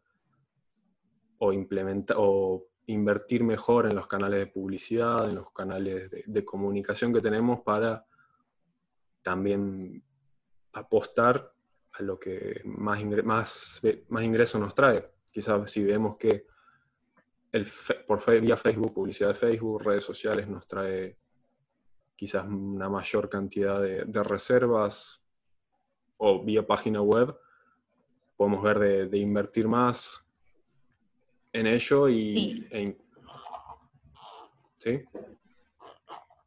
o 1.39 1.51
implementar 1.51 2.17
o 2.19 2.67
invertir 2.87 3.43
mejor 3.43 3.87
en 3.87 3.95
los 3.95 4.07
canales 4.07 4.39
de 4.39 4.47
publicidad, 4.47 5.29
en 5.29 5.35
los 5.35 5.51
canales 5.51 6.09
de 6.25 6.45
comunicación 6.45 7.13
que 7.13 7.21
tenemos 7.21 7.61
para 7.61 8.05
también 9.21 10.03
apostar 10.73 11.51
a 11.91 12.03
lo 12.03 12.17
que 12.17 12.61
más, 12.63 13.03
más, 13.23 13.81
más 14.07 14.23
ingresos 14.23 14.61
nos 14.61 14.73
trae. 14.73 15.11
Quizás 15.31 15.69
si 15.69 15.83
vemos 15.83 16.17
que 16.17 16.45
el, 17.57 17.67
por 18.07 18.41
vía 18.41 18.57
Facebook, 18.57 18.93
publicidad 18.93 19.29
de 19.29 19.35
Facebook, 19.35 19.83
redes 19.83 20.03
sociales 20.03 20.47
nos 20.47 20.67
trae 20.67 21.17
quizás 22.15 22.45
una 22.45 22.89
mayor 22.89 23.29
cantidad 23.29 23.81
de, 23.81 24.23
reservas 24.23 25.21
o 26.17 26.43
vía 26.43 26.65
página 26.65 27.01
web, 27.01 27.37
podemos 28.35 28.63
ver 28.63 29.09
de, 29.09 29.17
invertir 29.17 29.67
más 29.67 30.27
en 31.53 31.67
ello 31.67 32.09
y... 32.09 32.67
¿sí? 34.77 35.03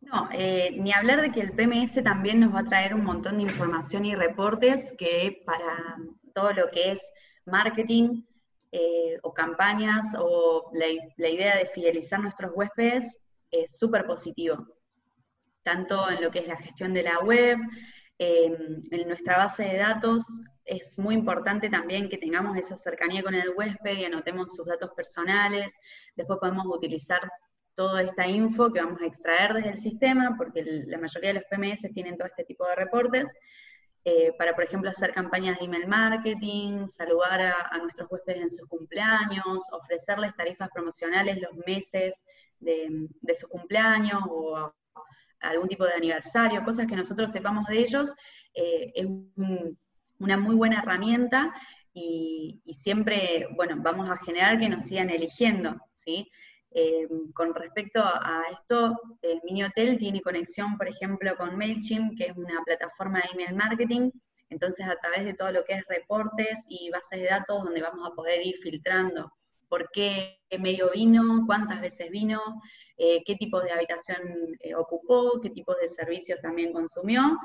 No, 0.01 0.29
eh, 0.33 0.77
ni 0.77 0.93
hablar 0.93 1.21
de 1.21 1.31
que 1.31 1.41
el 1.41 1.53
PMS 1.53 2.03
también 2.03 2.41
nos 2.41 2.53
va 2.53 2.61
a 2.61 2.65
traer 2.65 2.95
un 2.95 3.05
montón 3.05 3.37
de 3.37 3.45
información 3.45 4.05
y 4.05 4.17
reportes 4.17 4.93
que 4.99 5.43
para 5.47 5.97
todo 6.35 6.53
lo 6.53 6.71
que 6.71 6.93
es 6.93 7.01
marketing 7.47 8.25
eh, 8.73 9.19
o 9.23 9.33
campañas 9.35 10.15
o 10.19 10.71
la, 10.75 11.29
idea 11.29 11.57
de 11.57 11.67
fidelizar 11.67 12.21
nuestros 12.21 12.53
huéspedes 12.55 13.21
es 13.51 13.79
súper 13.79 14.07
positivo. 14.07 14.67
Tanto 15.63 16.11
en 16.11 16.23
lo 16.23 16.31
que 16.31 16.41
es 16.41 16.49
la 16.49 16.57
gestión 16.57 16.95
de 16.95 17.03
la 17.03 17.19
web, 17.21 17.59
en 18.19 19.09
nuestra 19.09 19.39
base 19.39 19.65
de 19.65 19.79
datos, 19.79 20.27
es 20.71 20.99
muy 20.99 21.15
importante 21.15 21.69
también 21.69 22.09
que 22.09 22.17
tengamos 22.17 22.57
esa 22.57 22.77
cercanía 22.77 23.23
con 23.23 23.35
el 23.35 23.53
huésped 23.57 23.99
y 23.99 24.05
anotemos 24.05 24.55
sus 24.55 24.67
datos 24.67 24.91
personales. 24.95 25.75
Después 26.15 26.39
podemos 26.39 26.65
utilizar 26.67 27.21
toda 27.75 28.03
esta 28.03 28.29
info 28.29 28.73
que 28.73 28.81
vamos 28.81 29.01
a 29.03 29.07
extraer 29.07 29.55
desde 29.55 29.71
el 29.71 29.79
sistema, 29.79 30.37
porque 30.39 30.63
la 30.87 30.99
mayoría 30.99 31.33
de 31.33 31.41
los 31.41 31.45
PMS 31.51 31.93
tienen 31.93 32.17
todo 32.17 32.29
este 32.29 32.45
tipo 32.45 32.67
de 32.67 32.77
reportes, 32.77 33.35
eh, 34.05 34.33
para, 34.39 34.55
por 34.55 34.65
ejemplo, 34.65 34.91
hacer 34.91 35.13
campañas 35.13 35.59
de 35.59 35.67
email 35.67 35.87
marketing, 35.87 36.89
saludar 36.89 37.41
a, 37.41 37.79
nuestros 37.79 38.11
huéspedes 38.11 38.41
en 38.41 38.51
sus 38.51 38.67
cumpleaños, 38.67 39.65
ofrecerles 39.73 40.35
tarifas 40.37 40.71
promocionales 40.73 41.39
los 41.41 41.55
meses 41.67 42.25
de, 42.61 43.09
su 43.35 43.49
cumpleaños 43.49 44.23
o 44.29 44.73
algún 45.41 45.69
tipo 45.69 45.85
de 45.85 45.93
aniversario, 45.93 46.65
cosas 46.65 46.87
que 46.87 46.97
nosotros 46.97 47.31
sepamos 47.31 47.67
de 47.67 47.79
ellos, 47.79 48.15
eh, 48.55 48.93
es 48.95 49.07
una 50.19 50.37
muy 50.39 50.55
buena 50.55 50.79
herramienta 50.79 51.55
y, 51.93 52.63
y, 52.65 52.75
siempre, 52.75 53.49
bueno, 53.55 53.77
vamos 53.79 54.11
a 54.11 54.17
generar 54.17 54.59
que 54.59 54.69
nos 54.69 54.85
sigan 54.87 55.11
eligiendo, 55.11 55.77
¿sí? 55.97 56.31
Eh, 56.73 57.09
con 57.35 57.55
respecto 57.55 58.01
a 58.03 58.45
esto, 58.53 58.97
el 59.23 59.41
Mini 59.45 59.65
Hotel 59.65 59.99
tiene 59.99 60.21
conexión, 60.21 60.77
por 60.79 60.89
ejemplo, 60.89 61.37
con 61.37 61.57
MailChimp, 61.57 62.17
que 62.17 62.27
es 62.27 62.37
una 62.37 62.63
plataforma 62.65 63.21
de 63.21 63.29
email 63.33 63.57
marketing. 63.57 64.11
Entonces, 64.51 64.87
a 64.87 64.97
través 64.97 65.25
de 65.25 65.35
todo 65.35 65.53
lo 65.53 65.65
que 65.65 65.75
es 65.75 65.85
reportes 65.89 66.65
y 66.69 66.91
bases 66.91 67.21
de 67.21 67.29
datos, 67.29 67.65
donde 67.65 67.83
vamos 67.83 68.09
a 68.09 68.15
poder 68.15 68.45
ir 68.45 68.57
filtrando 68.63 69.33
por 69.71 69.89
qué 69.93 70.41
medio 70.59 70.91
vino, 70.91 71.45
cuántas 71.47 71.81
veces 71.81 72.11
vino, 72.11 72.41
eh, 72.99 73.23
qué 73.25 73.37
tipo 73.37 73.61
de 73.63 73.71
habitación 73.71 74.21
eh, 74.59 74.75
ocupó, 74.75 75.41
qué 75.41 75.51
tipos 75.51 75.79
de 75.81 75.89
servicios 75.89 76.41
también 76.43 76.73
consumió. 76.73 77.39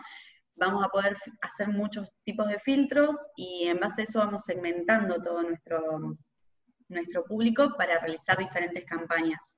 Vamos 0.56 0.84
a 0.84 0.90
poder 0.90 1.16
hacer 1.42 1.70
muchos 1.70 2.12
tipos 2.24 2.48
de 2.48 2.60
filtros 2.60 3.16
y 3.38 3.68
en 3.68 3.80
base 3.80 4.02
a 4.02 4.04
eso 4.06 4.20
vamos 4.20 4.44
segmentando 4.44 5.22
todo 5.22 5.44
nuestro, 5.44 6.18
nuestro 6.88 7.24
público 7.24 7.76
para 7.78 8.00
realizar 8.00 8.38
diferentes 8.38 8.86
campañas. 8.86 9.58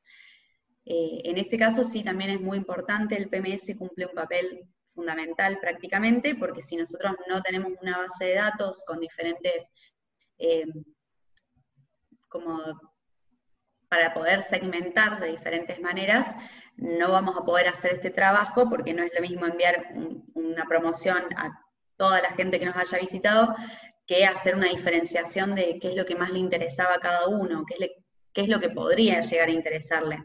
Eh, 0.86 1.22
en 1.26 1.38
este 1.38 1.58
caso 1.58 1.84
sí 1.84 2.04
también 2.04 2.30
es 2.30 2.42
muy 2.42 2.58
importante, 2.58 3.18
el 3.18 3.30
PMS 3.30 3.76
cumple 3.78 4.06
un 4.06 4.16
papel 4.16 4.68
fundamental 4.94 5.60
prácticamente, 5.60 6.36
porque 6.36 6.62
si 6.62 6.78
nosotros 6.78 7.16
no 7.28 7.42
tenemos 7.42 7.74
una 7.82 7.98
base 7.98 8.26
de 8.26 8.36
datos 8.36 8.84
con 8.86 9.00
diferentes, 9.00 9.70
eh, 10.38 10.66
como 12.28 12.60
para 13.90 14.14
poder 14.14 14.42
segmentar 14.44 15.20
de 15.20 15.32
diferentes 15.32 15.80
maneras, 15.82 16.34
no 16.78 17.12
vamos 17.12 17.38
a 17.38 17.46
poder 17.46 17.68
hacer 17.68 17.94
este 17.96 18.10
trabajo 18.10 18.70
porque 18.70 18.94
no 18.94 19.04
es 19.04 19.12
lo 19.14 19.22
mismo 19.22 19.46
enviar 19.46 19.94
una 20.34 20.66
promoción 20.66 21.24
a 21.36 21.60
toda 21.96 22.22
la 22.22 22.32
gente 22.32 22.60
que 22.60 22.66
nos 22.66 22.76
haya 22.76 23.00
visitado 23.00 23.56
que 24.08 24.26
hacer 24.26 24.56
una 24.56 24.70
diferenciación 24.70 25.54
de 25.54 25.78
qué 25.80 25.90
es 25.90 25.96
lo 25.96 26.06
que 26.06 26.16
más 26.16 26.32
le 26.32 26.40
interesaba 26.40 26.96
a 26.96 27.00
cada 27.00 27.28
uno, 27.28 27.66
qué 27.68 28.42
es, 28.42 28.48
lo 28.48 28.60
que 28.60 28.70
podría 28.70 29.22
llegar 29.22 29.50
a 29.50 29.52
interesarle. 29.52 30.24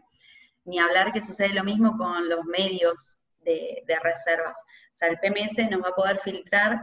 Ni 0.64 0.79
hablar 0.79 1.12
que 1.12 1.21
sucede 1.21 1.53
lo 1.53 1.64
mismo 1.64 1.97
con 1.99 2.29
los 2.29 2.45
medios 2.45 3.25
de, 3.40 3.83
reservas. 4.03 4.57
O 4.59 4.95
sea, 4.95 5.09
el 5.09 5.18
PMS 5.18 5.68
nos 5.71 5.83
va 5.83 5.88
a 5.88 5.95
poder 5.95 6.18
filtrar 6.18 6.79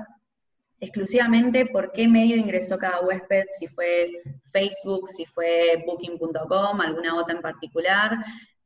exclusivamente 0.82 1.66
por 1.68 1.92
qué 1.94 2.08
medio 2.08 2.36
ingresó 2.36 2.78
cada 2.78 3.02
huésped, 3.02 3.46
si 3.58 3.68
fue 3.68 4.12
Facebook, 4.52 5.10
si 5.10 5.26
fue 5.26 5.84
booking.com, 5.86 6.82
alguna 6.82 7.16
otra 7.16 7.36
en 7.36 7.42
particular, 7.42 8.18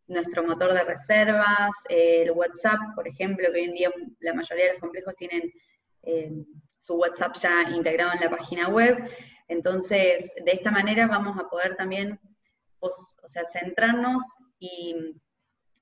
nuestro 0.08 0.44
motor 0.44 0.74
de 0.74 0.84
reservas, 0.84 1.72
el 1.90 2.32
WhatsApp, 2.32 2.80
por 2.96 3.08
ejemplo, 3.08 3.48
que 3.52 3.60
hoy 3.60 3.66
en 3.66 3.74
día 3.74 3.92
la 4.20 4.34
mayoría 4.34 4.66
de 4.66 4.72
los 4.74 4.82
complejos 4.82 5.16
tienen 5.16 5.52
eh, 6.04 6.32
su 6.84 6.96
WhatsApp 6.96 7.38
ya 7.38 7.70
integrado 7.70 8.12
en 8.12 8.20
la 8.20 8.30
página 8.30 8.68
web. 8.68 9.10
Entonces, 9.48 10.36
de 10.44 10.52
esta 10.52 10.70
manera 10.70 11.08
vamos 11.08 11.40
a 11.40 11.48
poder 11.48 11.78
también 11.78 12.20
o 12.80 12.92
sea, 13.24 13.44
centrarnos 13.46 14.22
y 14.60 15.16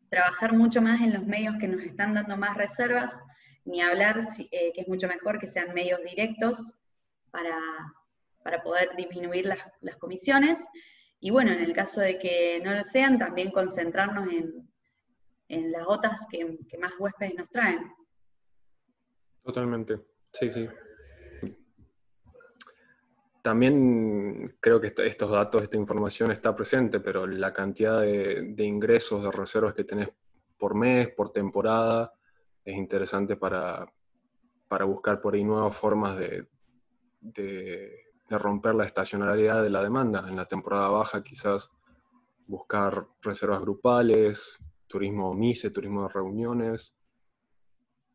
trabajar 0.09 0.53
mucho 0.53 0.79
más 0.79 1.01
en 1.01 1.13
los 1.13 1.25
medios 1.25 1.55
que 1.59 1.67
nos 1.67 1.81
están 1.81 2.13
dando 2.13 2.37
más 2.37 2.55
reservas, 2.55 3.17
ni 3.65 3.81
hablar 3.81 4.27
eh, 4.51 4.71
que 4.75 4.81
es 4.81 4.87
mucho 4.87 5.07
mejor 5.07 5.39
que 5.39 5.47
sean 5.47 5.73
medios 5.73 6.01
directos 6.03 6.77
para, 7.31 7.57
poder 8.63 8.95
disminuir 8.95 9.47
las, 9.47 9.97
comisiones. 9.97 10.59
Y 11.19 11.31
bueno, 11.31 11.51
en 11.51 11.61
el 11.61 11.73
caso 11.73 12.01
de 12.01 12.19
que 12.19 12.61
no 12.63 12.75
lo 12.75 12.83
sean, 12.83 13.17
también 13.17 13.49
concentrarnos 13.49 14.27
en, 14.31 15.71
las 15.71 15.83
otras 15.87 16.27
que 16.29 16.77
más 16.77 16.93
huéspedes 16.99 17.33
nos 17.35 17.49
traen. 17.49 17.91
Totalmente, 19.43 19.99
sí, 20.33 20.51
sí. 20.53 20.69
También 23.41 24.57
creo 24.59 24.79
que 24.79 24.93
estos 24.95 25.31
datos, 25.31 25.63
esta 25.63 25.77
información 25.77 26.31
está 26.31 26.55
presente, 26.55 26.99
pero 26.99 27.25
la 27.25 27.51
cantidad 27.51 28.01
de, 28.01 28.63
ingresos, 28.63 29.23
de 29.23 29.31
reservas 29.31 29.73
que 29.73 29.83
tenés 29.83 30.09
por 30.57 30.75
mes, 30.75 31.09
por 31.09 31.31
temporada, 31.31 32.13
es 32.63 32.75
interesante 32.75 33.35
para, 33.35 33.91
buscar 34.85 35.21
por 35.21 35.33
ahí 35.33 35.43
nuevas 35.43 35.75
formas 35.75 36.19
de, 36.19 36.47
de, 37.19 38.05
romper 38.29 38.75
la 38.75 38.85
estacionalidad 38.85 39.63
de 39.63 39.71
la 39.71 39.81
demanda. 39.81 40.23
En 40.27 40.35
la 40.35 40.45
temporada 40.45 40.89
baja 40.89 41.23
quizás 41.23 41.69
buscar 42.45 43.07
reservas 43.21 43.61
grupales, 43.61 44.59
turismo 44.85 45.33
MICE, 45.33 45.71
turismo 45.71 46.03
de 46.03 46.09
reuniones, 46.09 46.95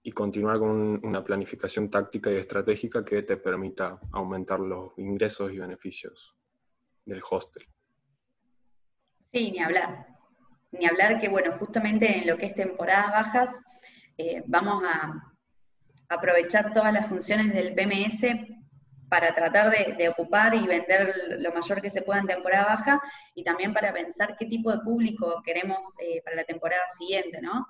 y 0.06 0.12
continuar 0.12 0.60
con 0.60 1.04
una 1.04 1.24
planificación 1.24 1.90
táctica 1.90 2.30
y 2.30 2.36
estratégica 2.36 3.04
que 3.04 3.24
te 3.24 3.36
permita 3.36 3.98
aumentar 4.12 4.60
los 4.60 4.96
ingresos 4.98 5.52
y 5.52 5.58
beneficios 5.58 6.36
del 7.04 7.20
hostel. 7.28 7.66
Sí, 9.32 9.50
ni 9.50 9.58
hablar. 9.58 10.06
Ni 10.70 10.86
hablar 10.86 11.18
que, 11.18 11.28
bueno, 11.28 11.58
justamente 11.58 12.18
en 12.18 12.28
lo 12.28 12.38
que 12.38 12.46
es 12.46 12.54
temporadas 12.54 13.10
bajas, 13.10 13.50
eh, 14.16 14.44
vamos 14.46 14.84
a 14.84 15.34
aprovechar 16.08 16.72
todas 16.72 16.92
las 16.92 17.08
funciones 17.08 17.52
del 17.52 17.74
PMS 17.74 18.26
para 19.08 19.34
tratar 19.34 19.72
de, 19.72 20.08
ocupar 20.08 20.54
y 20.54 20.68
vender 20.68 21.14
lo 21.40 21.50
mayor 21.50 21.82
que 21.82 21.90
se 21.90 22.02
pueda 22.02 22.20
en 22.20 22.28
temporada 22.28 22.76
baja 22.76 23.02
y 23.34 23.42
también 23.42 23.74
para 23.74 23.92
pensar 23.92 24.36
qué 24.38 24.46
tipo 24.46 24.70
de 24.70 24.78
público 24.84 25.42
queremos 25.44 25.84
eh, 25.98 26.22
para 26.22 26.36
la 26.36 26.44
temporada 26.44 26.88
siguiente, 26.96 27.40
¿no? 27.42 27.66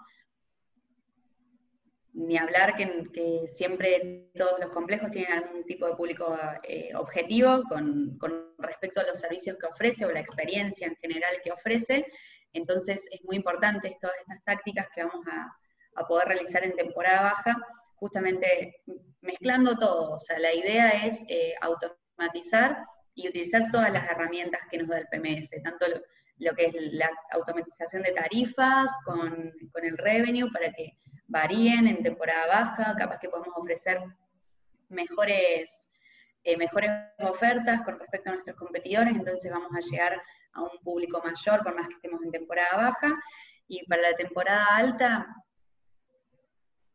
Ni 2.16 2.38
hablar 2.38 2.74
que, 2.76 3.46
siempre 3.52 4.30
todos 4.34 4.58
los 4.58 4.70
complejos 4.70 5.10
tienen 5.10 5.32
algún 5.32 5.64
tipo 5.64 5.86
de 5.86 5.94
público 5.94 6.36
eh, 6.62 6.90
objetivo 6.94 7.62
con, 7.68 8.18
respecto 8.58 9.00
a 9.00 9.04
los 9.04 9.20
servicios 9.20 9.58
que 9.58 9.66
ofrece 9.66 10.06
o 10.06 10.10
la 10.10 10.20
experiencia 10.20 10.86
en 10.86 10.96
general 10.96 11.34
que 11.44 11.52
ofrece. 11.52 12.06
Entonces 12.54 13.06
es 13.10 13.22
muy 13.24 13.36
importante 13.36 13.98
todas 14.00 14.16
estas 14.20 14.42
tácticas 14.44 14.88
que 14.94 15.04
vamos 15.04 15.26
a, 15.30 15.56
poder 16.08 16.28
realizar 16.28 16.62
en 16.62 16.76
temporada 16.76 17.22
baja, 17.22 17.56
justamente 17.94 18.82
mezclando 19.22 19.78
todo. 19.78 20.12
O 20.12 20.18
sea, 20.18 20.38
la 20.38 20.52
idea 20.52 21.06
es 21.06 21.22
eh, 21.28 21.54
automatizar 21.62 22.84
y 23.14 23.28
utilizar 23.28 23.70
todas 23.72 23.90
las 23.90 24.04
herramientas 24.10 24.60
que 24.70 24.76
nos 24.76 24.88
da 24.88 24.98
el 24.98 25.06
PMS, 25.10 25.50
tanto 25.64 25.86
lo, 26.36 26.54
que 26.54 26.66
es 26.66 26.74
la 26.92 27.10
automatización 27.30 28.02
de 28.02 28.12
tarifas 28.12 28.92
con, 29.06 29.52
con 29.72 29.84
el 29.86 29.96
revenue 29.96 30.50
para 30.52 30.70
que 30.72 30.98
varíen 31.26 31.88
en 31.88 32.02
temporada 32.02 32.46
baja, 32.46 32.94
capaz 32.96 33.18
que 33.18 33.28
podemos 33.28 33.56
ofrecer 33.56 34.00
mejores, 34.88 35.88
eh, 36.44 36.56
mejores 36.56 36.90
ofertas 37.18 37.82
con 37.82 37.98
respecto 37.98 38.30
a 38.30 38.34
nuestros 38.34 38.56
competidores, 38.56 39.14
entonces 39.14 39.50
vamos 39.50 39.72
a 39.74 39.80
llegar 39.80 40.22
a 40.52 40.62
un 40.62 40.78
público 40.82 41.20
mayor 41.22 41.62
por 41.62 41.74
más 41.74 41.88
que 41.88 41.94
estemos 41.94 42.22
en 42.22 42.30
temporada 42.30 42.76
baja. 42.76 43.14
Y 43.68 43.84
para 43.86 44.02
la 44.02 44.16
temporada 44.16 44.64
alta, 44.76 45.26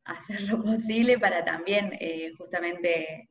hacer 0.06 0.42
lo 0.44 0.64
posible 0.64 1.20
para 1.20 1.44
también 1.44 1.92
eh, 2.00 2.32
justamente 2.38 3.30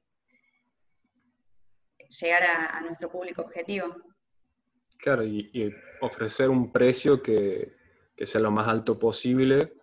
llegar 2.20 2.42
a, 2.42 2.80
nuestro 2.82 3.10
público 3.10 3.42
objetivo. 3.42 3.94
Claro, 4.98 5.24
y, 5.24 5.74
ofrecer 6.00 6.50
un 6.50 6.70
precio 6.70 7.22
que, 7.22 7.74
que, 8.14 8.26
sea 8.26 8.40
lo 8.40 8.50
más 8.50 8.68
alto 8.68 8.98
posible 8.98 9.79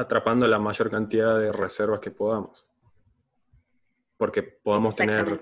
atrapando 0.00 0.46
la 0.46 0.58
mayor 0.58 0.90
cantidad 0.90 1.38
de 1.38 1.52
reservas 1.52 2.00
que 2.00 2.10
podamos. 2.10 2.66
Porque 4.16 4.42
podamos 4.42 4.96
tener, 4.96 5.40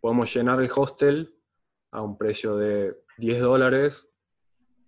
podemos 0.00 0.32
llenar 0.34 0.60
el 0.60 0.70
hostel 0.74 1.34
a 1.90 2.02
un 2.02 2.16
precio 2.16 2.56
de 2.56 2.96
10 3.18 3.40
dólares, 3.40 4.08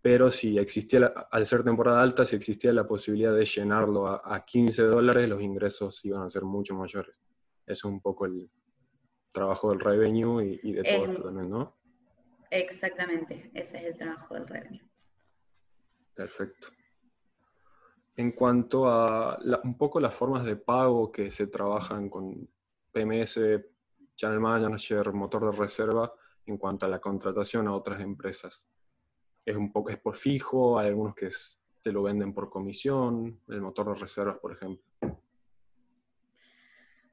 pero 0.03 0.31
si 0.31 0.59
existía, 0.59 1.07
al 1.31 1.45
ser 1.45 1.63
temporada 1.63 2.01
alta, 2.01 2.25
si 2.25 2.37
existía 2.37 2.73
la 2.73 2.87
posibilidad 2.87 3.35
de 3.35 3.45
llenarlo 3.45 4.07
a, 4.07 4.45
15 4.45 4.85
dólares, 4.85 5.29
los 5.29 5.43
ingresos 5.43 6.03
iban 6.05 6.23
a 6.23 6.31
ser 6.31 6.43
mucho 6.43 6.75
mayores. 6.75 7.21
Eso 7.67 7.89
es 7.89 7.93
un 7.93 8.01
poco 8.01 8.27
el 8.27 8.51
trabajo 9.31 9.71
del 9.71 9.81
revenue 9.81 10.59
y, 10.63 10.73
de 10.73 10.83
todo 10.83 11.07
esto 11.07 11.23
también, 11.25 11.51
¿no? 11.51 11.77
Exactamente, 12.51 13.51
ese 13.55 13.79
es 13.79 13.85
el 13.85 13.97
trabajo 13.97 14.35
del 14.35 14.47
revenue. 14.47 14.83
Perfecto 16.15 16.69
en 18.17 18.33
cuanto 18.33 18.89
a 18.89 19.39
un 19.65 19.77
poco 19.77 20.01
las 20.01 20.15
formas 20.15 20.45
de 20.45 20.57
pago 20.57 21.11
que 21.11 21.31
se 21.31 21.47
trabajan 21.47 22.09
con 22.09 22.49
PMS, 22.93 23.41
Channel 24.17 24.41
Manager, 24.41 25.13
motor 25.13 25.51
de 25.51 25.59
reserva, 25.59 26.13
en 26.47 26.59
cuanto 26.59 26.87
a 26.87 26.89
la 26.89 27.01
contratación 27.01 27.69
a 27.69 27.75
otras 27.75 28.01
empresas. 28.01 28.69
Es 29.45 29.57
un 29.57 29.73
poco 29.73 29.91
es 29.91 29.99
por 29.99 30.15
fijo, 30.15 30.79
hay 30.79 30.89
algunos 30.89 31.15
que 31.15 31.31
te 31.83 31.93
lo 31.93 32.03
venden 32.03 32.35
por 32.35 32.51
comisión, 32.51 33.41
el 33.49 33.61
motor 33.63 33.95
de 33.95 34.01
reservas, 34.01 34.39
por 34.39 34.53
ejemplo. 34.53 34.85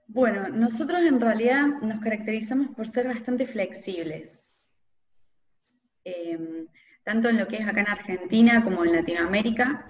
Bueno, 0.07 0.47
nosotros 0.49 1.01
en 1.01 1.19
realidad 1.19 1.67
nos 1.81 2.01
caracterizamos 2.01 2.75
por 2.75 2.87
ser 2.87 3.07
bastante 3.07 3.45
flexibles. 3.45 4.49
Em, 6.03 6.67
tanto 7.03 7.29
en 7.29 7.37
lo 7.37 7.47
que 7.47 7.57
es 7.57 7.67
acá 7.67 7.81
en 7.81 7.89
Argentina 7.89 8.63
como 8.63 8.85
en 8.85 8.93
Latinoamérica, 8.93 9.85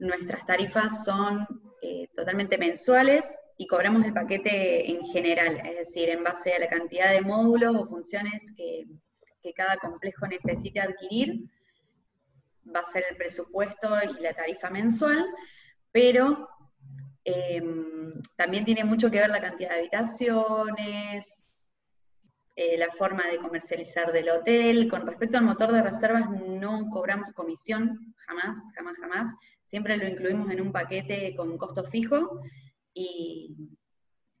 nuestras 0.00 0.44
tarifas 0.46 1.04
son 1.04 1.46
eh, 1.82 2.08
totalmente 2.16 2.58
mensuales 2.58 3.26
y 3.56 3.66
cobramos 3.66 4.04
el 4.04 4.14
paquete 4.14 4.90
en 4.90 5.04
general, 5.06 5.60
es 5.64 5.86
decir, 5.86 6.08
en 6.08 6.24
base 6.24 6.54
a 6.54 6.58
la 6.58 6.68
cantidad 6.68 7.12
de 7.12 7.20
módulos 7.20 7.76
o 7.76 7.86
funciones 7.86 8.52
que, 8.56 8.86
cada 9.56 9.78
complejo 9.78 10.26
necesite 10.26 10.80
adquirir, 10.80 11.50
va 12.74 12.80
a 12.80 12.86
ser 12.86 13.04
el 13.10 13.16
presupuesto 13.16 13.88
y 14.02 14.22
la 14.22 14.32
tarifa 14.32 14.70
mensual, 14.70 15.26
pero 15.90 16.48
em, 17.24 18.22
también 18.36 18.64
tiene 18.64 18.84
mucho 18.84 19.10
que 19.10 19.18
ver 19.18 19.30
la 19.30 19.40
cantidad 19.40 19.70
de 19.70 19.78
habitaciones, 19.78 21.42
eh, 22.54 22.78
la 22.78 22.90
forma 22.92 23.26
de 23.26 23.38
comercializar 23.38 24.12
del 24.12 24.30
hotel. 24.30 24.88
Con 24.88 25.06
respecto 25.06 25.38
al 25.38 25.44
motor 25.44 25.72
de 25.72 25.82
reservas, 25.82 26.30
no 26.30 26.88
cobramos 26.90 27.32
comisión, 27.34 28.14
jamás, 28.26 28.56
jamás, 28.74 28.96
jamás 28.98 29.34
siempre 29.70 29.96
lo 29.96 30.06
incluimos 30.08 30.50
en 30.50 30.60
un 30.60 30.72
paquete 30.72 31.34
con 31.36 31.56
costo 31.56 31.84
fijo 31.84 32.42
y, 32.92 33.56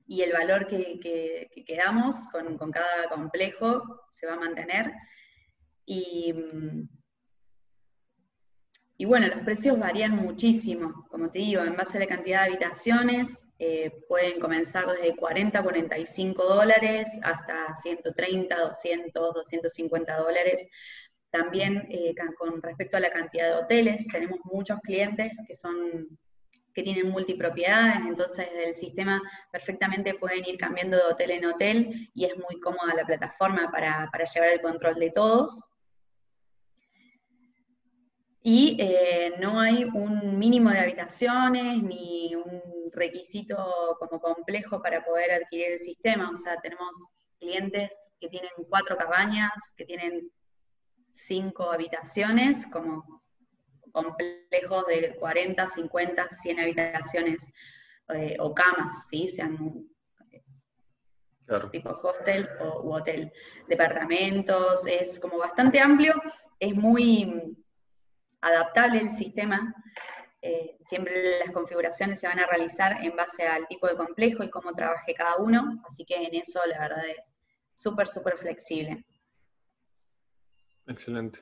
el 0.08 0.32
valor 0.32 0.66
que, 0.66 0.98
que, 1.00 1.76
damos 1.76 2.16
con, 2.32 2.58
cada 2.72 3.08
complejo 3.08 4.08
se 4.10 4.26
va 4.26 4.34
a 4.34 4.40
mantener. 4.40 4.92
Y, 5.86 6.34
bueno, 9.06 9.28
los 9.28 9.44
precios 9.44 9.78
varían 9.78 10.16
muchísimo, 10.16 11.06
como 11.08 11.30
te 11.30 11.38
digo, 11.38 11.62
en 11.62 11.76
base 11.76 11.96
a 11.96 12.00
la 12.00 12.06
cantidad 12.06 12.42
de 12.42 12.48
habitaciones, 12.48 13.44
eh, 13.60 13.92
pueden 14.08 14.40
comenzar 14.40 14.86
desde 14.88 15.14
40, 15.14 15.62
45 15.62 16.44
dólares 16.44 17.08
hasta 17.22 17.74
130, 17.76 18.58
200, 18.58 19.34
250 19.34 20.16
dólares. 20.16 20.68
También 21.30 21.86
eh, 21.90 22.14
con 22.36 22.60
respecto 22.60 22.96
a 22.96 23.00
la 23.00 23.10
cantidad 23.10 23.46
de 23.48 23.62
hoteles, 23.62 24.06
tenemos 24.08 24.40
muchos 24.44 24.78
clientes 24.80 25.38
que 25.46 25.54
son 25.54 26.18
que 26.74 26.82
tienen 26.82 27.10
multipropiedades, 27.10 27.96
entonces 28.06 28.48
el 28.54 28.74
sistema 28.74 29.20
perfectamente 29.50 30.14
pueden 30.14 30.44
ir 30.46 30.56
cambiando 30.56 30.96
de 30.96 31.02
hotel 31.02 31.30
en 31.32 31.44
hotel 31.46 32.10
y 32.14 32.24
es 32.24 32.36
muy 32.36 32.60
cómoda 32.60 32.94
la 32.94 33.04
plataforma 33.04 33.70
para, 33.70 34.10
llevar 34.32 34.50
el 34.50 34.60
control 34.60 34.94
de 34.94 35.10
todos. 35.10 35.72
Y 38.42 38.78
eh, 38.80 39.34
no 39.38 39.60
hay 39.60 39.84
un 39.84 40.38
mínimo 40.38 40.70
de 40.70 40.78
habitaciones 40.78 41.82
ni 41.82 42.34
un 42.34 42.62
requisito 42.92 43.96
como 43.98 44.20
complejo 44.20 44.80
para 44.80 45.04
poder 45.04 45.30
adquirir 45.32 45.72
el 45.72 45.78
sistema. 45.78 46.30
O 46.30 46.36
sea, 46.36 46.56
tenemos 46.56 46.90
clientes 47.38 47.90
que 48.18 48.28
tienen 48.28 48.50
cuatro 48.68 48.96
cabañas, 48.96 49.52
que 49.76 49.84
tienen 49.84 50.30
cinco 51.26 51.70
habitaciones, 51.70 52.66
como 52.66 53.22
complejos 53.92 54.86
de 54.86 55.16
40, 55.16 55.66
50, 55.66 56.28
100 56.42 56.60
habitaciones 56.60 57.38
eh, 58.14 58.36
o 58.38 58.54
camas, 58.54 59.08
¿sí? 59.08 59.28
sean 59.28 59.86
tipo 61.72 61.90
hostel 61.90 62.48
o, 62.60 62.82
u 62.82 62.94
hotel. 62.94 63.32
Departamentos, 63.68 64.86
es 64.86 65.18
como 65.18 65.38
bastante 65.38 65.80
amplio, 65.80 66.14
es 66.58 66.74
muy 66.74 67.56
adaptable 68.40 69.00
el 69.00 69.10
sistema. 69.10 69.74
Eh, 70.42 70.78
siempre 70.86 71.40
las 71.40 71.50
configuraciones 71.50 72.20
se 72.20 72.28
van 72.28 72.38
a 72.38 72.46
realizar 72.46 73.04
en 73.04 73.14
base 73.14 73.46
al 73.46 73.66
tipo 73.66 73.86
de 73.88 73.96
complejo 73.96 74.42
y 74.42 74.50
cómo 74.50 74.72
trabaje 74.72 75.12
cada 75.14 75.36
uno, 75.36 75.82
así 75.86 76.04
que 76.04 76.14
en 76.14 76.34
eso 76.34 76.60
la 76.66 76.78
verdad 76.78 77.06
es 77.08 77.34
súper, 77.74 78.08
súper 78.08 78.38
flexible. 78.38 79.04
Excelente. 80.90 81.38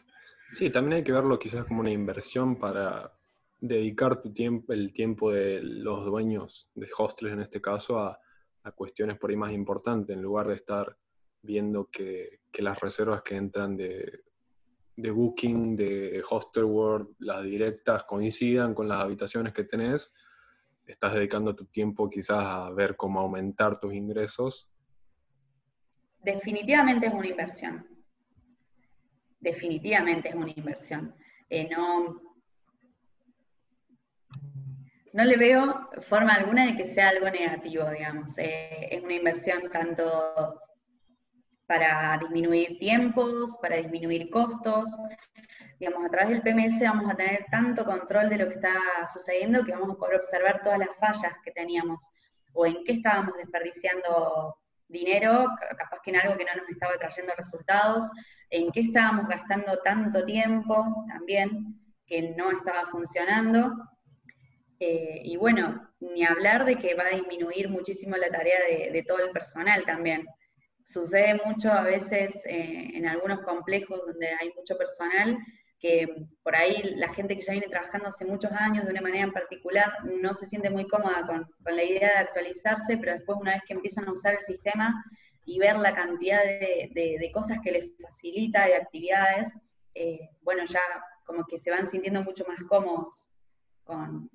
Sí, 0.53 0.71
también 0.71 0.99
hay 0.99 1.03
que 1.03 1.13
verlo 1.13 1.39
quizás 1.39 1.65
como 1.65 1.81
una 1.81 1.91
inversión 1.91 2.59
para 2.59 3.13
dedicar 3.61 4.21
tu 4.21 4.33
tiempo, 4.33 4.73
el 4.73 4.93
tiempo 4.93 5.33
de 5.33 5.61
los 5.63 6.05
dueños 6.05 6.71
de 6.75 6.89
hostels 6.97 7.33
en 7.33 7.41
este 7.41 7.61
caso 7.61 7.99
a, 7.99 8.21
cuestiones 8.75 9.17
por 9.17 9.31
ahí 9.31 9.37
más 9.37 9.53
importantes, 9.53 10.15
en 10.15 10.23
lugar 10.23 10.47
de 10.47 10.55
estar 10.55 10.95
viendo 11.41 11.89
que, 11.91 12.41
las 12.59 12.79
reservas 12.79 13.23
que 13.23 13.35
entran 13.35 13.79
de, 13.79 14.25
de 14.95 15.11
Booking, 15.11 15.75
de 15.75 16.23
Hostel 16.29 16.65
World, 16.65 17.15
las 17.21 17.43
directas 17.45 18.05
coincidan 18.05 18.75
con 18.75 18.87
las 18.87 19.01
habitaciones 19.01 19.55
que 19.55 19.65
tenés, 19.65 20.13
estás 20.85 21.15
dedicando 21.15 21.57
tu 21.57 21.65
tiempo 21.65 22.11
quizás 22.11 22.45
a 22.45 22.71
ver 22.73 22.95
cómo 22.95 23.21
aumentar 23.21 23.81
tus 23.81 23.95
ingresos. 23.95 24.71
Definitivamente 26.23 27.07
es 27.07 27.15
una 27.15 27.27
inversión. 27.27 27.98
Definitivamente 29.41 30.29
es 30.29 30.35
una 30.35 30.51
inversión. 30.51 31.15
Eh, 31.49 31.69
no, 31.71 32.21
no 35.13 35.25
le 35.25 35.37
veo 35.37 35.89
forma 36.03 36.35
alguna 36.35 36.67
de 36.67 36.77
que 36.77 36.85
sea 36.85 37.11
algo 37.11 37.31
negativo, 37.31 37.89
digamos. 37.91 38.37
Eh, 38.39 38.89
es 38.91 39.03
una 39.03 39.15
inversión 39.15 39.71
tanto 39.71 40.61
para 41.67 42.19
disminuir 42.19 42.79
tiempos, 42.79 43.57
para 43.61 43.77
disminuir 43.77 44.31
costos. 44.31 44.91
Digamos, 45.79 46.05
a 46.05 46.09
través 46.09 46.31
del 46.31 46.43
PMS 46.43 46.81
vamos 46.81 47.13
a 47.13 47.17
tener 47.17 47.47
tanto 47.51 47.85
control 47.85 48.29
de 48.29 48.39
lo 48.39 48.49
que 48.49 48.55
está 48.55 48.75
sucediendo 49.13 49.65
que 49.65 49.73
vamos 49.73 49.91
a 49.91 49.99
poder 49.99 50.17
observar 50.17 50.61
todas 50.63 50.79
las 50.79 50.97
fallas 50.97 51.39
que 51.45 51.53
teníamos 51.53 52.11
o 52.55 52.67
en 52.67 52.83
qué 52.85 52.95
estábamos 52.95 53.37
desperdiciando 53.37 54.57
dinero, 54.89 55.47
capaz 55.77 56.01
que 56.03 56.11
en 56.11 56.17
algo 56.17 56.37
que 56.37 56.45
no 56.45 56.55
nos 56.57 56.69
estaba 56.69 56.95
trayendo 56.99 57.33
resultados, 57.37 58.11
en 58.51 58.71
qué 58.73 58.81
estábamos 58.81 59.29
gastando 59.29 59.79
tanto 59.85 60.25
tiempo 60.25 61.05
también 61.09 61.79
que 62.07 62.35
no 62.37 62.51
estaba 62.51 62.87
funcionando. 62.91 63.73
Eh, 64.81 65.21
y 65.25 65.37
bueno, 65.37 65.91
ni 66.01 66.25
hablar 66.25 66.65
de 66.65 66.77
que 66.77 66.95
va 66.95 67.05
a 67.05 67.17
disminuir 67.17 67.69
muchísimo 67.69 68.17
la 68.17 68.31
tarea 68.31 68.59
de 68.93 69.05
todo 69.07 69.19
el 69.19 69.31
personal 69.31 69.85
también. 69.85 70.27
Sucede 70.89 71.39
mucho 71.45 71.71
a 71.71 71.83
veces 71.83 72.47
eh, 72.47 72.93
en 72.95 73.07
algunos 73.07 73.41
complejos 73.41 74.01
donde 74.07 74.29
hay 74.29 74.51
mucho 74.57 74.75
personal 74.79 75.37
que 75.79 76.27
por 76.43 76.57
ahí 76.57 76.95
la 76.97 77.13
gente 77.15 77.37
que 77.37 77.43
ya 77.43 77.53
viene 77.53 77.69
trabajando 77.69 78.09
hace 78.09 78.25
muchos 78.25 78.51
años 78.53 78.85
de 78.85 78.91
una 78.91 79.01
manera 79.01 79.25
en 79.25 79.33
particular 79.33 79.93
no 80.05 80.35
se 80.35 80.47
siente 80.47 80.71
muy 80.71 80.87
cómoda 80.89 81.25
con, 81.27 81.49
la 81.65 81.85
idea 81.85 82.09
de 82.09 82.19
actualizarse, 82.19 82.97
pero 82.97 83.13
después 83.13 83.39
una 83.41 83.53
vez 83.53 83.63
que 83.67 83.75
empiezan 83.75 84.09
a 84.09 84.13
usar 84.13 84.35
el 84.35 84.41
sistema 84.41 85.05
y 85.45 85.59
ver 85.59 85.77
la 85.77 85.95
cantidad 85.95 86.43
de, 86.43 87.31
cosas 87.33 87.59
que 87.63 87.73
les 87.73 87.97
facilita, 88.01 88.67
de 88.67 88.75
actividades, 88.75 89.59
eh, 89.95 90.29
bueno, 90.43 90.65
ya 90.65 90.81
como 91.25 91.45
que 91.45 91.59
se 91.59 91.71
van 91.71 91.89
sintiendo 91.89 92.23
mucho 92.23 92.45
más 92.49 92.63
cómodos 92.65 93.31
con, 93.85 94.31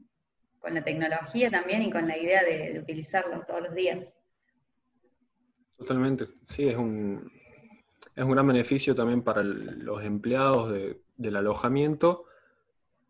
la 0.63 0.83
tecnología 0.83 1.51
también 1.51 1.81
y 1.81 1.91
con 1.91 2.07
la 2.07 2.17
idea 2.17 2.41
de 2.41 2.79
utilizarlo 2.79 3.43
todos 3.45 3.63
los 3.63 3.75
días. 3.75 4.17
Totalmente, 5.75 6.27
sí, 6.45 6.69
es 6.69 6.77
un, 6.77 7.29
es 8.15 8.23
un 8.23 8.31
gran 8.31 8.47
beneficio 8.47 8.95
también 8.95 9.21
para 9.21 9.43
los 9.43 10.03
empleados 10.03 10.71
del 11.15 11.35
alojamiento 11.35 12.25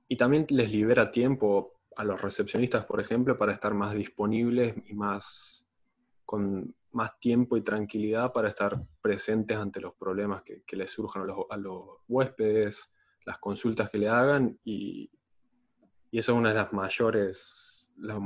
y 0.07 0.17
también 0.17 0.45
les 0.49 0.71
libera 0.71 1.11
tiempo 1.11 1.79
a 1.95 2.03
los 2.03 2.21
recepcionistas, 2.21 2.85
por 2.85 2.99
ejemplo, 2.99 3.37
para 3.37 3.53
estar 3.53 3.73
más 3.73 3.93
disponibles 3.93 4.75
y 4.87 4.93
más 4.93 5.69
con 6.25 6.73
más 6.93 7.19
tiempo 7.19 7.57
y 7.57 7.61
tranquilidad 7.61 8.31
para 8.31 8.49
estar 8.49 8.81
presentes 9.01 9.57
ante 9.57 9.81
los 9.81 9.93
problemas 9.95 10.43
que, 10.43 10.63
les 10.75 10.91
surjan 10.91 11.23
a 11.49 11.57
los, 11.57 11.85
huéspedes, 12.07 12.93
las 13.25 13.39
consultas 13.39 13.89
que 13.89 13.97
le 13.97 14.09
hagan 14.09 14.57
y, 14.63 15.09
eso 16.11 16.33
es 16.33 16.37
una 16.37 16.49
de 16.49 16.55
las 16.55 16.71
mayores, 16.71 17.91
los 17.97 18.19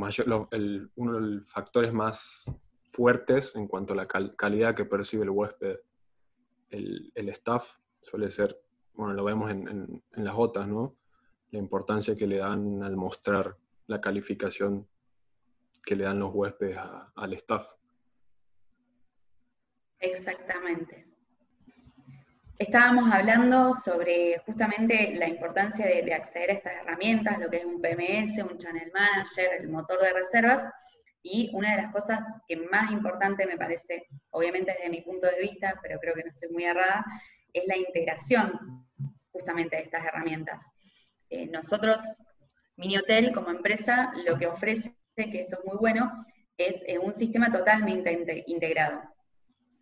uno 0.96 1.14
de 1.14 1.22
los 1.22 1.50
factores 1.50 1.94
más 1.94 2.54
fuertes 2.84 3.56
en 3.56 3.66
cuanto 3.66 3.94
a 3.94 3.96
la 3.96 4.08
calidad 4.08 4.76
que 4.76 4.84
percibe 4.84 5.24
el 5.24 5.30
huésped. 5.30 5.78
El, 6.70 7.30
staff 7.30 7.78
suele 8.02 8.30
ser, 8.30 8.60
bueno, 8.98 9.14
lo 9.14 9.24
vemos 9.24 9.52
en, 9.52 10.04
las 10.14 10.34
gotas, 10.34 10.68
¿no? 10.68 10.96
La 11.52 11.60
importancia 11.60 12.16
que 12.16 12.28
le 12.28 12.38
dan 12.38 12.84
al 12.84 12.98
mostrar 12.98 13.56
la 13.86 14.02
calificación 14.02 14.88
que 15.86 15.96
le 15.96 16.04
dan 16.04 16.20
los 16.20 16.34
huéspedes 16.34 16.78
al 17.16 17.34
staff. 17.34 17.66
Exactamente. 20.00 21.06
Estábamos 22.58 23.14
hablando 23.14 23.72
sobre 23.72 24.40
justamente 24.40 25.14
la 25.16 25.30
importancia 25.30 25.86
de, 25.86 26.02
de, 26.02 26.14
acceder 26.14 26.50
a 26.50 26.54
estas 26.54 26.74
herramientas, 26.82 27.40
lo 27.40 27.50
que 27.50 27.58
es 27.58 27.66
un 27.66 27.80
PMS, 27.80 28.40
un 28.40 28.58
Channel 28.58 28.92
Manager, 28.94 29.62
el 29.62 29.70
motor 29.70 30.02
de 30.02 30.12
reservas, 30.12 30.68
y 31.22 31.50
una 31.54 31.76
de 31.76 31.84
las 31.84 31.92
cosas 31.92 32.24
que 32.48 32.58
más 32.58 32.92
importante 32.92 33.46
me 33.46 33.58
parece, 33.58 34.08
obviamente 34.32 34.74
desde 34.74 34.90
mi 34.90 35.02
punto 35.02 35.28
de 35.28 35.40
vista, 35.40 35.80
pero 35.82 36.00
creo 36.00 36.16
que 36.16 36.24
no 36.24 36.30
estoy 36.30 36.50
muy 36.50 36.66
errada, 36.66 37.06
es 37.58 37.68
la 37.68 37.78
integración 37.78 38.86
justamente 39.32 39.76
de 39.76 39.84
estas 39.84 40.06
herramientas. 40.06 40.66
Eh, 41.30 41.46
nosotros, 41.48 42.02
Mini 42.76 42.98
Hotel, 42.98 43.32
como 43.34 43.50
empresa, 43.50 44.12
lo 44.26 44.38
que 44.38 44.48
ofrece, 44.48 44.96
que 45.16 45.42
esto 45.42 45.58
es 45.60 45.66
muy 45.66 45.78
bueno, 45.78 46.26
es 46.58 46.84
eh, 46.88 46.98
un 46.98 47.14
sistema 47.14 47.52
totalmente 47.52 48.44
integrado, 48.48 49.02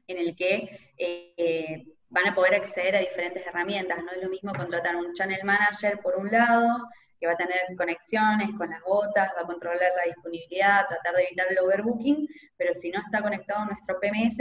en 0.08 0.18
el 0.18 0.36
que 0.36 0.94
eh, 0.98 1.86
van 2.10 2.28
a 2.28 2.36
poder 2.36 2.56
acceder 2.56 2.96
a 2.96 3.00
diferentes 3.00 3.46
herramientas. 3.46 4.04
No 4.04 4.12
es 4.12 4.22
lo 4.22 4.30
mismo 4.30 4.54
contratar 4.54 4.96
un 4.96 5.14
channel 5.14 5.44
manager 5.44 6.00
por 6.00 6.16
un 6.16 6.32
lado, 6.32 6.90
que 7.20 7.28
va 7.28 7.34
a 7.34 7.38
tener 7.38 7.62
conexiones 7.78 8.50
con 8.58 8.70
las 8.70 8.82
botas, 8.82 9.32
va 9.38 9.42
a 9.42 9.46
controlar 9.46 9.92
la 9.96 10.04
disponibilidad, 10.06 10.88
tratar 10.88 11.16
de 11.16 11.24
evitar 11.24 11.48
el 11.50 11.60
overbooking, 11.60 12.28
pero 12.58 12.74
si 12.74 12.92
no 12.92 13.00
está 13.00 13.22
conectado 13.22 13.62
a 13.62 13.66
nuestro 13.66 14.00
PMS, 14.00 14.38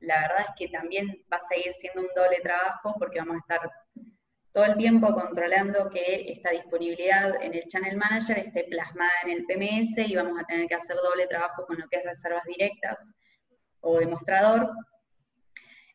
la 0.00 0.20
verdad 0.20 0.46
es 0.48 0.54
que 0.56 0.68
también 0.68 1.24
va 1.32 1.38
a 1.38 1.40
seguir 1.40 1.72
siendo 1.72 2.02
un 2.02 2.08
doble 2.14 2.40
trabajo 2.42 2.94
porque 2.98 3.18
vamos 3.18 3.36
a 3.36 3.38
estar 3.38 3.70
todo 4.52 4.64
el 4.64 4.76
tiempo 4.76 5.12
controlando 5.12 5.90
que 5.90 6.32
esta 6.32 6.50
disponibilidad 6.50 7.40
en 7.42 7.54
el 7.54 7.64
Channel 7.68 7.96
Manager 7.96 8.38
esté 8.38 8.64
plasmada 8.64 9.12
en 9.24 9.30
el 9.30 9.46
PMS 9.46 9.98
y 9.98 10.16
vamos 10.16 10.40
a 10.40 10.46
tener 10.46 10.66
que 10.66 10.74
hacer 10.74 10.96
doble 10.96 11.26
trabajo 11.26 11.66
con 11.66 11.78
lo 11.78 11.88
que 11.88 11.98
es 11.98 12.04
reservas 12.04 12.44
directas 12.44 13.12
o 13.80 13.98
demostrador. 13.98 14.70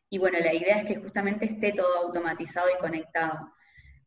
Y 0.08 0.18
bueno, 0.18 0.38
la 0.38 0.54
idea 0.54 0.78
es 0.78 0.86
que 0.86 0.96
justamente 0.96 1.46
esté 1.46 1.72
todo 1.72 2.06
automatizado 2.06 2.68
y 2.70 2.78
conectado. 2.78 3.52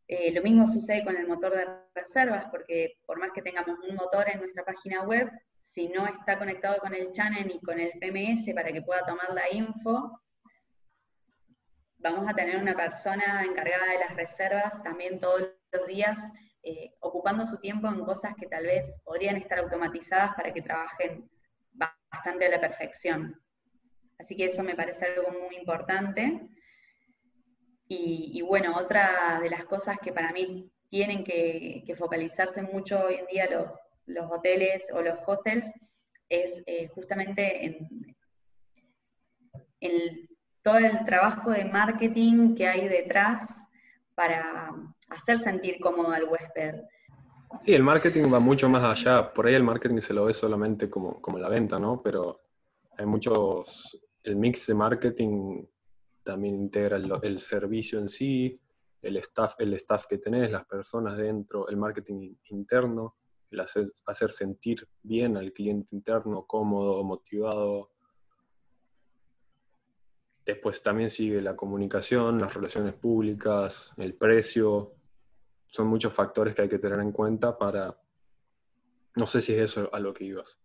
Eh, 0.07 0.31
lo 0.31 0.41
mismo 0.41 0.65
sucede 0.67 1.03
con 1.03 1.17
el 1.17 1.27
motor 1.27 1.53
de 1.53 1.65
reservas, 1.93 2.45
porque 2.49 2.97
por 3.05 3.19
más 3.19 3.31
que 3.33 3.41
tengamos 3.41 3.77
un 3.87 3.95
motor 3.95 4.29
en 4.29 4.39
nuestra 4.39 4.63
página 4.63 5.03
web, 5.03 5.29
si 5.59 5.89
no 5.89 6.07
está 6.07 6.37
conectado 6.37 6.77
con 6.79 6.93
el 6.93 7.11
channel 7.11 7.51
y 7.51 7.59
con 7.59 7.77
el 7.79 7.91
PMS 7.99 8.53
para 8.53 8.71
que 8.71 8.81
pueda 8.81 9.05
tomar 9.05 9.33
la 9.33 9.51
info, 9.51 10.21
vamos 11.97 12.29
a 12.29 12.33
tener 12.33 12.57
una 12.57 12.73
persona 12.73 13.43
encargada 13.43 13.91
de 13.91 13.99
las 13.99 14.15
reservas 14.15 14.81
también 14.81 15.19
todos 15.19 15.51
los 15.71 15.87
días, 15.87 16.19
eh, 16.63 16.93
ocupando 17.01 17.45
su 17.45 17.59
tiempo 17.59 17.87
en 17.89 18.05
cosas 18.05 18.33
que 18.35 18.47
tal 18.47 18.65
vez 18.65 19.01
podrían 19.03 19.35
estar 19.35 19.59
automatizadas 19.59 20.35
para 20.35 20.53
que 20.53 20.61
trabajen 20.61 21.29
bastante 21.73 22.45
a 22.45 22.49
la 22.49 22.61
perfección. 22.61 23.39
Así 24.19 24.35
que 24.35 24.45
eso 24.45 24.63
me 24.63 24.75
parece 24.75 25.05
algo 25.05 25.31
muy 25.31 25.55
importante. 25.57 26.49
Y, 27.89 28.41
bueno, 28.41 28.75
otra 28.75 29.39
de 29.41 29.49
las 29.49 29.63
cosas 29.63 29.97
que 30.01 30.11
para 30.11 30.33
mí 30.33 30.69
tienen 30.89 31.23
que, 31.23 31.83
focalizarse 31.97 32.61
mucho 32.61 32.99
hoy 33.05 33.15
en 33.15 33.25
día 33.27 33.47
los, 34.05 34.31
hoteles 34.31 34.91
o 34.93 35.01
los 35.01 35.19
hostels 35.25 35.71
es 36.29 36.63
eh, 36.65 36.87
justamente 36.93 37.65
en, 39.79 40.27
todo 40.61 40.77
el 40.79 41.05
trabajo 41.05 41.51
de 41.51 41.63
marketing 41.63 42.55
que 42.55 42.67
hay 42.67 42.89
detrás 42.89 43.69
para 44.15 44.73
hacer 45.09 45.37
sentir 45.37 45.79
cómodo 45.79 46.11
al 46.11 46.25
huésped. 46.25 46.81
Sí, 47.61 47.73
el 47.73 47.83
marketing 47.83 48.31
va 48.33 48.41
mucho 48.41 48.67
más 48.67 48.83
allá. 48.83 49.33
Por 49.33 49.47
ahí 49.47 49.55
el 49.55 49.63
marketing 49.63 49.99
se 49.99 50.13
lo 50.13 50.25
ve 50.25 50.33
solamente 50.33 50.89
como, 50.89 51.21
como 51.21 51.37
la 51.37 51.47
venta, 51.47 51.79
¿no? 51.79 52.01
Pero 52.01 52.41
hay 52.97 53.05
muchos, 53.05 53.97
el 54.23 54.35
mix 54.35 54.67
de 54.67 54.73
marketing 54.73 55.63
también 56.27 56.55
integra 56.55 56.97
el, 56.97 57.39
servicio 57.39 57.99
en 57.99 58.09
sí, 58.09 58.59
el 59.01 59.15
staff, 59.17 59.55
el 59.59 59.73
staff 59.75 60.07
que 60.07 60.17
tenés, 60.17 60.51
las 60.51 60.65
personas 60.65 61.15
dentro, 61.15 61.69
el 61.69 61.77
marketing 61.77 62.35
interno, 62.49 63.15
el 63.49 63.61
hacer, 63.61 63.85
hacer 64.05 64.31
sentir 64.31 64.85
bien 65.01 65.37
al 65.37 65.53
cliente 65.53 65.95
interno, 65.95 66.45
cómodo, 66.45 67.01
motivado. 67.05 67.91
Después 70.45 70.83
también 70.83 71.09
sigue 71.09 71.41
la 71.41 71.55
comunicación, 71.55 72.41
las 72.41 72.53
relaciones 72.53 72.93
públicas, 72.93 73.93
el 73.95 74.13
precio, 74.15 74.95
son 75.67 75.87
muchos 75.87 76.13
factores 76.13 76.53
que 76.53 76.63
hay 76.63 76.69
que 76.69 76.79
tener 76.79 76.99
en 76.99 77.13
cuenta 77.13 77.57
para, 77.57 77.97
no 79.15 79.25
sé 79.25 79.41
si 79.41 79.53
es 79.53 79.61
eso 79.61 79.89
a 79.93 79.99
lo 80.01 80.13
que 80.13 80.25
ibas. 80.25 80.59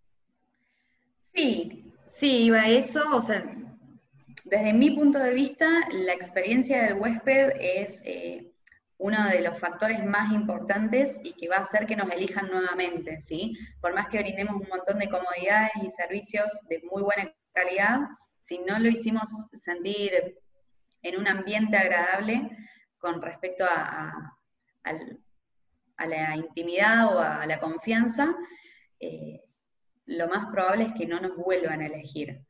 Sí, 1.32 1.92
sí, 2.12 2.46
iba 2.46 2.62
a 2.62 2.68
eso, 2.68 3.04
o 3.14 3.22
sea, 3.22 3.71
desde 4.52 4.74
mi 4.74 4.90
punto 4.90 5.18
de 5.18 5.32
vista, 5.32 5.66
la 5.92 6.12
experiencia 6.12 6.82
del 6.82 6.98
huésped 6.98 7.52
es 7.58 8.02
eh, 8.04 8.52
uno 8.98 9.26
de 9.30 9.40
los 9.40 9.58
factores 9.58 10.04
más 10.04 10.30
importantes 10.30 11.18
y 11.24 11.32
que 11.32 11.48
va 11.48 11.56
a 11.56 11.60
hacer 11.60 11.86
que 11.86 11.96
nos 11.96 12.10
elijan 12.10 12.48
nuevamente, 12.50 13.22
¿sí? 13.22 13.56
Por 13.80 13.94
más 13.94 14.08
que 14.08 14.18
brindemos 14.18 14.60
un 14.60 14.68
montón 14.68 14.98
de 14.98 15.08
comodidades 15.08 15.70
y 15.82 15.88
servicios 15.88 16.52
de 16.68 16.82
muy 16.90 17.02
buena 17.02 17.32
calidad, 17.54 18.00
si 18.42 18.58
no 18.58 18.78
lo 18.78 18.90
hicimos 18.90 19.26
sentir 19.54 20.36
en 21.00 21.18
un 21.18 21.28
ambiente 21.28 21.78
agradable 21.78 22.50
con 22.98 23.22
respecto 23.22 23.64
a, 23.64 24.36
la 26.06 26.36
intimidad 26.36 27.06
o 27.06 27.20
a 27.20 27.46
la 27.46 27.58
confianza, 27.58 28.36
eh, 29.00 29.40
lo 30.04 30.28
más 30.28 30.52
probable 30.52 30.84
es 30.84 30.92
que 30.92 31.06
no 31.06 31.20
nos 31.20 31.36
vuelvan 31.36 31.80
a 31.80 31.86
elegir. 31.86 32.44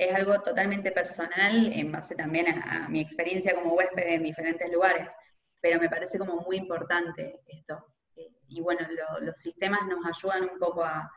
Es 0.00 0.14
algo 0.14 0.40
totalmente 0.40 0.92
personal 0.92 1.70
en 1.74 1.92
base 1.92 2.14
también 2.14 2.46
a, 2.48 2.88
mi 2.88 3.00
experiencia 3.00 3.54
como 3.54 3.74
huésped 3.74 4.14
en 4.14 4.22
diferentes 4.22 4.72
lugares, 4.72 5.14
pero 5.60 5.78
me 5.78 5.90
parece 5.90 6.18
como 6.18 6.36
muy 6.36 6.56
importante 6.56 7.42
esto. 7.46 7.84
Eh, 8.16 8.32
y 8.48 8.62
bueno, 8.62 8.80
los 9.20 9.38
sistemas 9.38 9.82
nos 9.86 9.98
ayudan 10.06 10.48
un 10.48 10.58
poco 10.58 10.82
a, 10.82 11.12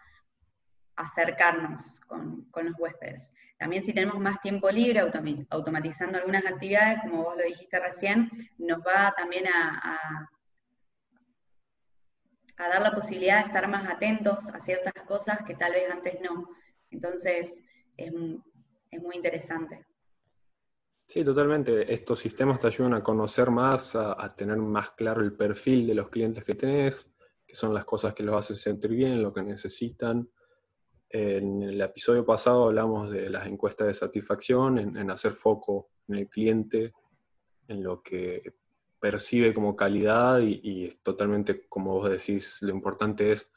acercarnos 0.98 2.02
con, 2.02 2.46
los 2.54 2.78
huéspedes. 2.78 3.34
También 3.58 3.84
si 3.84 3.94
tenemos 3.94 4.20
más 4.20 4.42
tiempo 4.42 4.70
libre, 4.70 5.00
automatizando 5.50 6.18
algunas 6.18 6.46
actividades, 6.46 7.00
como 7.04 7.24
vos 7.24 7.38
lo 7.38 7.44
dijiste 7.44 7.80
recién, 7.80 8.30
nos 8.58 8.80
va 8.80 9.14
también 9.16 9.48
a, 9.48 10.28
a 12.58 12.68
dar 12.68 12.82
la 12.82 12.94
posibilidad 12.94 13.40
de 13.40 13.48
estar 13.48 13.66
más 13.70 13.90
atentos 13.90 14.50
a 14.50 14.60
ciertas 14.60 14.94
cosas 15.06 15.40
que 15.48 15.56
tal 15.56 15.72
vez 15.72 15.90
antes 15.90 16.20
no. 16.20 16.50
Entonces, 16.92 17.64
es, 17.98 18.12
muy 19.00 19.16
interesante. 19.16 19.86
Sí, 21.06 21.24
totalmente. 21.24 21.92
Estos 21.94 22.20
sistemas 22.20 22.60
te 22.60 22.68
ayudan 22.68 22.94
a 22.94 23.04
conocer 23.04 23.52
más, 23.52 23.96
a, 23.96 24.34
tener 24.36 24.58
más 24.58 24.92
claro 24.92 25.22
el 25.22 25.34
perfil 25.34 25.88
de 25.88 25.96
los 25.96 26.10
clientes 26.10 26.44
que 26.44 26.56
tenés, 26.56 27.16
que 27.46 27.56
son 27.56 27.74
las 27.74 27.86
cosas 27.86 28.14
que 28.14 28.24
los 28.24 28.36
hacen 28.36 28.56
sentir 28.56 28.92
bien, 28.92 29.22
lo 29.22 29.34
que 29.34 29.44
necesitan. 29.44 30.30
En 31.10 31.62
el 31.62 31.80
episodio 31.82 32.26
pasado 32.26 32.66
hablamos 32.66 33.12
de 33.12 33.30
las 33.30 33.46
encuestas 33.48 33.88
de 33.88 33.94
satisfacción, 33.94 34.80
en 34.80 35.12
hacer 35.12 35.34
foco 35.34 35.90
en 36.08 36.16
el 36.16 36.28
cliente, 36.28 36.94
en 37.68 37.84
lo 37.84 38.02
que 38.02 38.42
percibe 39.00 39.54
como 39.54 39.76
calidad 39.76 40.40
y, 40.40 40.86
es 40.86 41.02
totalmente, 41.02 41.68
como 41.68 41.96
vos 41.96 42.10
decís, 42.10 42.62
lo 42.62 42.72
importante 42.72 43.34
es 43.34 43.52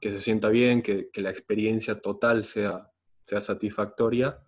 que 0.00 0.12
se 0.12 0.18
sienta 0.18 0.48
bien, 0.48 0.80
que, 0.80 1.10
la 1.16 1.30
experiencia 1.30 2.00
total 2.00 2.44
sea, 2.44 2.90
sea 3.24 3.40
satisfactoria. 3.40 4.40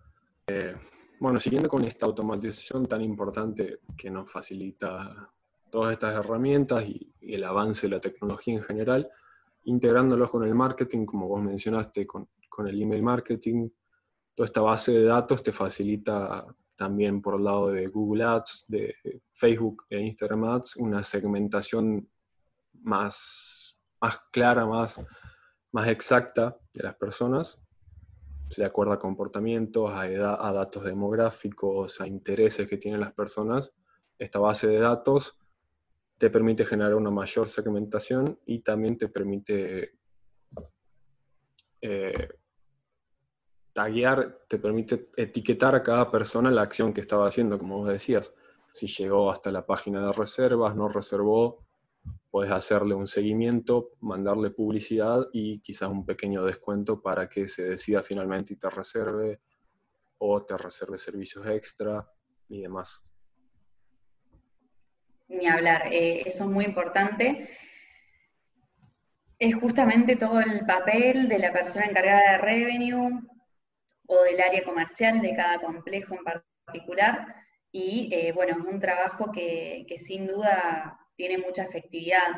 Eh, 0.47 0.75
bueno, 1.19 1.39
siguiendo 1.39 1.69
con 1.69 1.85
esta 1.85 2.05
automatización 2.05 2.85
tan 2.85 3.01
importante 3.01 3.79
que 3.95 4.09
nos 4.09 4.29
facilita 4.29 5.29
todas 5.69 5.93
estas 5.93 6.15
herramientas 6.15 6.83
y, 6.85 7.09
el 7.21 7.45
avance 7.45 7.87
de 7.87 7.95
la 7.95 8.01
tecnología 8.01 8.53
en 8.53 8.63
general, 8.63 9.09
integrándolos 9.63 10.29
con 10.29 10.43
el 10.43 10.53
marketing, 10.53 11.05
como 11.05 11.29
vos 11.29 11.41
mencionaste, 11.41 12.05
con, 12.05 12.27
con 12.49 12.67
el 12.67 12.81
email 12.81 13.01
marketing, 13.01 13.69
toda 14.35 14.45
esta 14.45 14.61
base 14.61 14.91
de 14.91 15.05
datos 15.05 15.41
te 15.41 15.53
facilita 15.53 16.45
también 16.75 17.21
por 17.21 17.35
el 17.35 17.45
lado 17.45 17.69
de 17.69 17.87
Google 17.87 18.25
Ads, 18.25 18.65
de 18.67 18.95
Facebook 19.31 19.85
e 19.89 19.99
Instagram 20.01 20.43
Ads, 20.43 20.75
una 20.75 21.01
segmentación 21.03 22.09
más, 22.81 23.77
más 24.01 24.19
clara, 24.31 24.65
más, 24.65 25.05
más 25.71 25.87
exacta 25.87 26.57
de 26.73 26.83
las 26.83 26.95
personas, 26.95 27.63
de 28.55 28.65
acuerdo 28.65 28.93
a 28.93 28.99
comportamientos, 28.99 29.91
a, 29.91 30.07
edad, 30.07 30.37
a 30.39 30.51
datos 30.51 30.83
demográficos, 30.83 31.99
a 32.01 32.07
intereses 32.07 32.67
que 32.67 32.77
tienen 32.77 33.01
las 33.01 33.13
personas. 33.13 33.73
Esta 34.17 34.39
base 34.39 34.67
de 34.67 34.79
datos 34.79 35.37
te 36.17 36.29
permite 36.29 36.65
generar 36.65 36.95
una 36.95 37.11
mayor 37.11 37.47
segmentación 37.47 38.39
y 38.45 38.59
también 38.59 38.97
te 38.97 39.09
permite 39.09 39.97
eh, 41.81 42.29
taguear 43.73 44.45
te 44.47 44.57
permite 44.59 45.09
etiquetar 45.17 45.75
a 45.75 45.83
cada 45.83 46.09
persona 46.09 46.49
la 46.51 46.61
acción 46.61 46.93
que 46.93 47.01
estaba 47.01 47.27
haciendo, 47.27 47.57
como 47.57 47.79
vos 47.79 47.89
decías. 47.89 48.33
Si 48.71 48.87
llegó 48.87 49.29
hasta 49.31 49.51
la 49.51 49.65
página 49.65 50.05
de 50.05 50.13
reservas, 50.13 50.75
no 50.75 50.87
reservó, 50.87 51.65
puedes 52.33 52.51
hacerle 52.51 52.95
un 52.95 53.07
seguimiento, 53.07 53.91
mandarle 53.99 54.49
publicidad 54.49 55.27
y 55.31 55.59
quizás 55.59 55.89
un 55.89 56.03
pequeño 56.03 56.43
descuento 56.43 56.99
para 56.99 57.29
que 57.29 57.47
se 57.47 57.61
decida 57.61 58.01
finalmente 58.01 58.53
y 58.53 58.57
te 58.57 58.71
reserve 58.71 59.39
o 60.17 60.43
te 60.43 60.57
reserve 60.57 60.97
servicios 60.97 61.45
extra 61.45 62.09
y 62.49 62.63
demás. 62.63 63.03
Ni 65.27 65.45
hablar, 65.45 65.93
eh, 65.93 66.23
eso 66.25 66.45
es 66.45 66.49
muy 66.49 66.65
importante. 66.65 67.51
Es 69.37 69.53
justamente 69.53 70.15
todo 70.15 70.39
el 70.39 70.65
papel 70.65 71.29
de 71.29 71.37
la 71.37 71.53
persona 71.53 71.85
encargada 71.85 72.31
de 72.31 72.37
revenue, 72.39 73.21
o 74.07 74.23
del 74.23 74.41
área 74.41 74.63
comercial 74.63 75.21
de 75.21 75.35
cada 75.35 75.59
complejo 75.59 76.15
en 76.15 76.23
particular. 76.23 77.35
Y 77.71 78.09
eh, 78.11 78.31
bueno, 78.31 78.57
es 78.57 78.73
un 78.73 78.79
trabajo 78.79 79.31
que, 79.31 79.85
sin 79.99 80.25
duda 80.25 80.99
tiene 81.15 81.37
mucha 81.37 81.63
efectividad. 81.63 82.35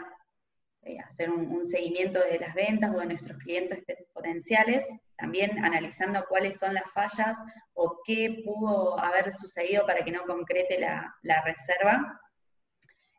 Eh, 0.83 0.99
hacer 0.99 1.31
un, 1.31 1.65
seguimiento 1.65 2.19
de 2.19 2.39
las 2.39 2.53
ventas 2.53 2.93
o 2.93 2.99
de 2.99 3.07
nuestros 3.07 3.39
clientes 3.39 3.83
potenciales, 4.13 4.87
también 5.17 5.63
analizando 5.63 6.23
cuáles 6.29 6.59
son 6.59 6.75
las 6.75 6.91
fallas 6.91 7.37
o 7.73 8.01
qué 8.05 8.43
pudo 8.45 8.99
haber 8.99 9.31
sucedido 9.31 9.85
para 9.87 10.03
que 10.03 10.11
no 10.11 10.23
concrete 10.25 10.79
la, 10.79 11.43
reserva. 11.43 12.21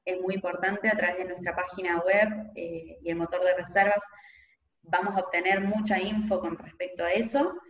Es 0.05 0.21
muy 0.21 0.35
importante 0.35 0.88
a 0.88 0.97
través 0.97 1.19
de 1.19 1.25
nuestra 1.25 1.57
página 1.57 1.99
web 2.03 2.29
eh, 2.55 2.99
y 3.03 3.11
el 3.11 3.16
motor 3.16 3.42
de 3.42 3.55
reservas 3.55 4.05
vamos 4.83 5.16
a 5.16 5.21
obtener 5.21 5.61
mucha 5.61 6.01
info 6.01 6.38
con 6.38 6.57
respecto 6.57 7.03
a 7.03 7.12
eso 7.12 7.61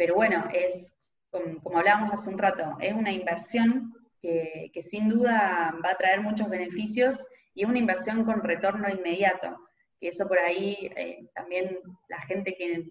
pero 0.00 0.14
bueno, 0.14 0.44
es, 0.50 0.94
como, 1.30 1.76
hablábamos 1.76 2.14
hace 2.14 2.30
un 2.30 2.38
rato, 2.38 2.78
es 2.80 2.94
una 2.94 3.12
inversión 3.12 3.92
que, 4.20 4.82
sin 4.82 5.08
duda 5.08 5.74
va 5.84 5.90
a 5.90 5.96
traer 5.96 6.20
muchos 6.20 6.48
beneficios 6.48 7.26
y 7.54 7.62
es 7.62 7.68
una 7.68 7.78
inversión 7.78 8.24
con 8.24 8.42
retorno 8.42 8.88
inmediato. 8.88 9.56
Y 9.98 10.08
eso 10.08 10.26
por 10.26 10.38
ahí 10.38 10.90
eh, 10.96 11.26
también 11.34 11.78
la 12.08 12.20
gente 12.22 12.54
que, 12.56 12.90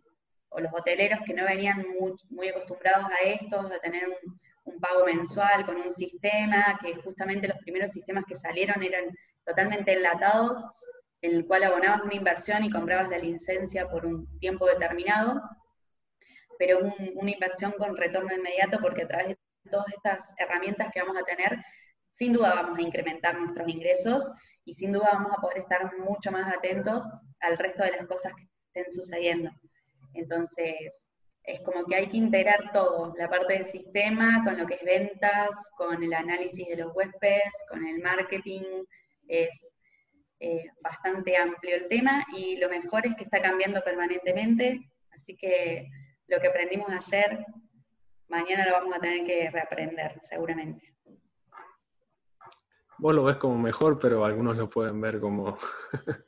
o 0.50 0.60
los 0.60 0.72
hoteleros 0.74 1.20
que 1.26 1.34
no 1.34 1.46
venían 1.46 1.86
muy, 2.30 2.50
acostumbrados 2.50 3.06
a 3.06 3.28
esto, 3.28 3.60
a 3.60 3.80
tener 3.80 4.04
un, 4.08 4.80
pago 4.80 5.04
mensual 5.04 5.66
con 5.66 5.78
un 5.78 5.90
sistema, 5.90 6.78
que 6.80 6.94
justamente 7.02 7.48
los 7.48 7.58
primeros 7.58 7.92
sistemas 7.92 8.24
que 8.28 8.36
salieron 8.36 8.82
eran 8.84 9.06
totalmente 9.44 9.94
enlatados, 9.94 10.64
en 11.22 11.34
el 11.34 11.48
cual 11.48 11.64
abonabas 11.64 12.04
una 12.04 12.14
inversión 12.14 12.64
y 12.64 12.70
comprabas 12.70 13.10
la 13.10 13.18
licencia 13.18 13.90
por 13.90 14.06
un 14.06 14.40
tiempo 14.40 14.68
determinado 14.68 15.42
pero 16.60 16.80
una 17.16 17.32
inversión 17.32 17.72
con 17.78 17.96
retorno 17.96 18.36
inmediato 18.36 18.80
porque 18.82 19.04
a 19.04 19.08
través 19.08 19.28
de 19.30 19.38
todas 19.70 19.88
estas 19.90 20.34
herramientas 20.38 20.90
que 20.94 21.02
vamos 21.02 21.18
a 21.22 21.26
tener, 21.26 21.58
sin 22.12 22.34
duda 22.34 22.56
vamos 22.56 22.78
a 22.78 22.82
incrementar 22.82 23.40
nuestros 23.40 23.68
ingresos 23.68 24.32
y 24.66 24.74
sin 24.74 24.92
duda 24.92 25.10
vamos 25.14 25.32
a 25.38 25.42
poder 25.42 25.60
estar 25.60 25.98
mucho 26.00 26.32
más 26.32 26.54
atentos 26.54 27.04
al 27.40 27.58
resto 27.58 27.84
de 27.84 27.92
las 27.92 28.06
cosas 28.08 28.34
que 28.36 28.48
estén 28.68 28.92
sucediendo. 28.92 29.52
Entonces, 30.14 31.10
es 31.44 31.62
como 31.62 31.86
que 31.86 31.96
hay 31.96 32.08
que 32.08 32.18
integrar 32.18 32.72
todo, 32.72 33.14
la 33.18 33.30
parte 33.30 33.54
del 33.54 33.66
sistema, 33.66 34.44
con 34.44 34.58
lo 34.58 34.68
que 34.68 34.76
es 34.76 34.84
ventas, 34.84 35.50
con 35.78 36.04
el 36.04 36.14
análisis 36.14 36.68
de 36.68 36.78
los 36.78 36.96
huéspedes, 36.96 37.54
con 37.70 37.86
el 37.86 38.02
marketing, 38.02 38.84
es 39.28 39.76
eh, 40.40 40.66
bastante 40.82 41.36
amplio 41.38 41.76
el 41.76 41.88
tema 41.88 42.26
y 42.36 42.58
lo 42.58 42.70
mejor 42.70 43.06
es 43.06 43.16
que 43.16 43.24
está 43.24 43.42
cambiando 43.42 43.82
permanentemente, 43.82 44.80
así 45.12 45.36
que 45.36 45.88
lo 46.28 46.40
que 46.40 46.48
aprendimos 46.48 46.90
ayer, 46.90 47.46
mañana 48.30 48.66
lo 48.66 48.74
vamos 48.74 48.96
a 48.96 49.00
tener 49.00 49.26
que 49.26 49.50
reaprender, 49.50 50.20
seguramente. 50.22 50.94
vos 52.98 53.16
lo 53.16 53.24
ves 53.24 53.38
como 53.38 53.58
mejor, 53.58 53.98
pero 54.00 54.26
algunos 54.26 54.58
lo 54.58 54.70
pueden 54.70 55.00
ver 55.02 55.20
como, 55.20 55.58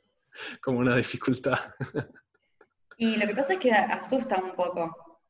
como 0.62 0.78
una 0.78 0.96
dificultad. 0.96 1.58
Y 2.96 3.16
lo 3.16 3.26
que 3.26 3.34
pasa 3.34 3.54
es 3.54 3.58
que 3.58 3.72
asusta 3.72 4.36
un 4.36 4.54
poco, 4.54 5.20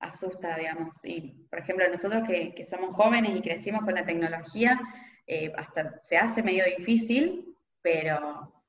asusta, 0.00 0.56
digamos. 0.56 1.04
Y, 1.04 1.46
por 1.50 1.58
ejemplo, 1.58 1.88
nosotros 1.88 2.26
que, 2.26 2.64
somos 2.64 2.94
jóvenes 2.96 3.36
y 3.36 3.42
crecimos 3.42 3.84
con 3.84 3.94
la 3.94 4.04
tecnología, 4.04 4.80
eh, 5.26 5.52
hasta 5.56 6.00
se 6.02 6.16
hace 6.16 6.42
medio 6.42 6.64
difícil, 6.76 7.56
pero, 7.82 8.59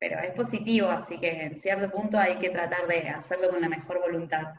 pero 0.00 0.18
es 0.18 0.32
positivo, 0.32 0.88
así 0.88 1.20
que 1.20 1.28
en 1.42 1.58
cierto 1.58 1.90
punto 1.90 2.18
hay 2.18 2.38
que 2.38 2.48
tratar 2.48 2.88
de 2.88 3.10
hacerlo 3.10 3.50
con 3.50 3.60
la 3.60 3.68
mejor 3.68 4.00
voluntad. 4.00 4.54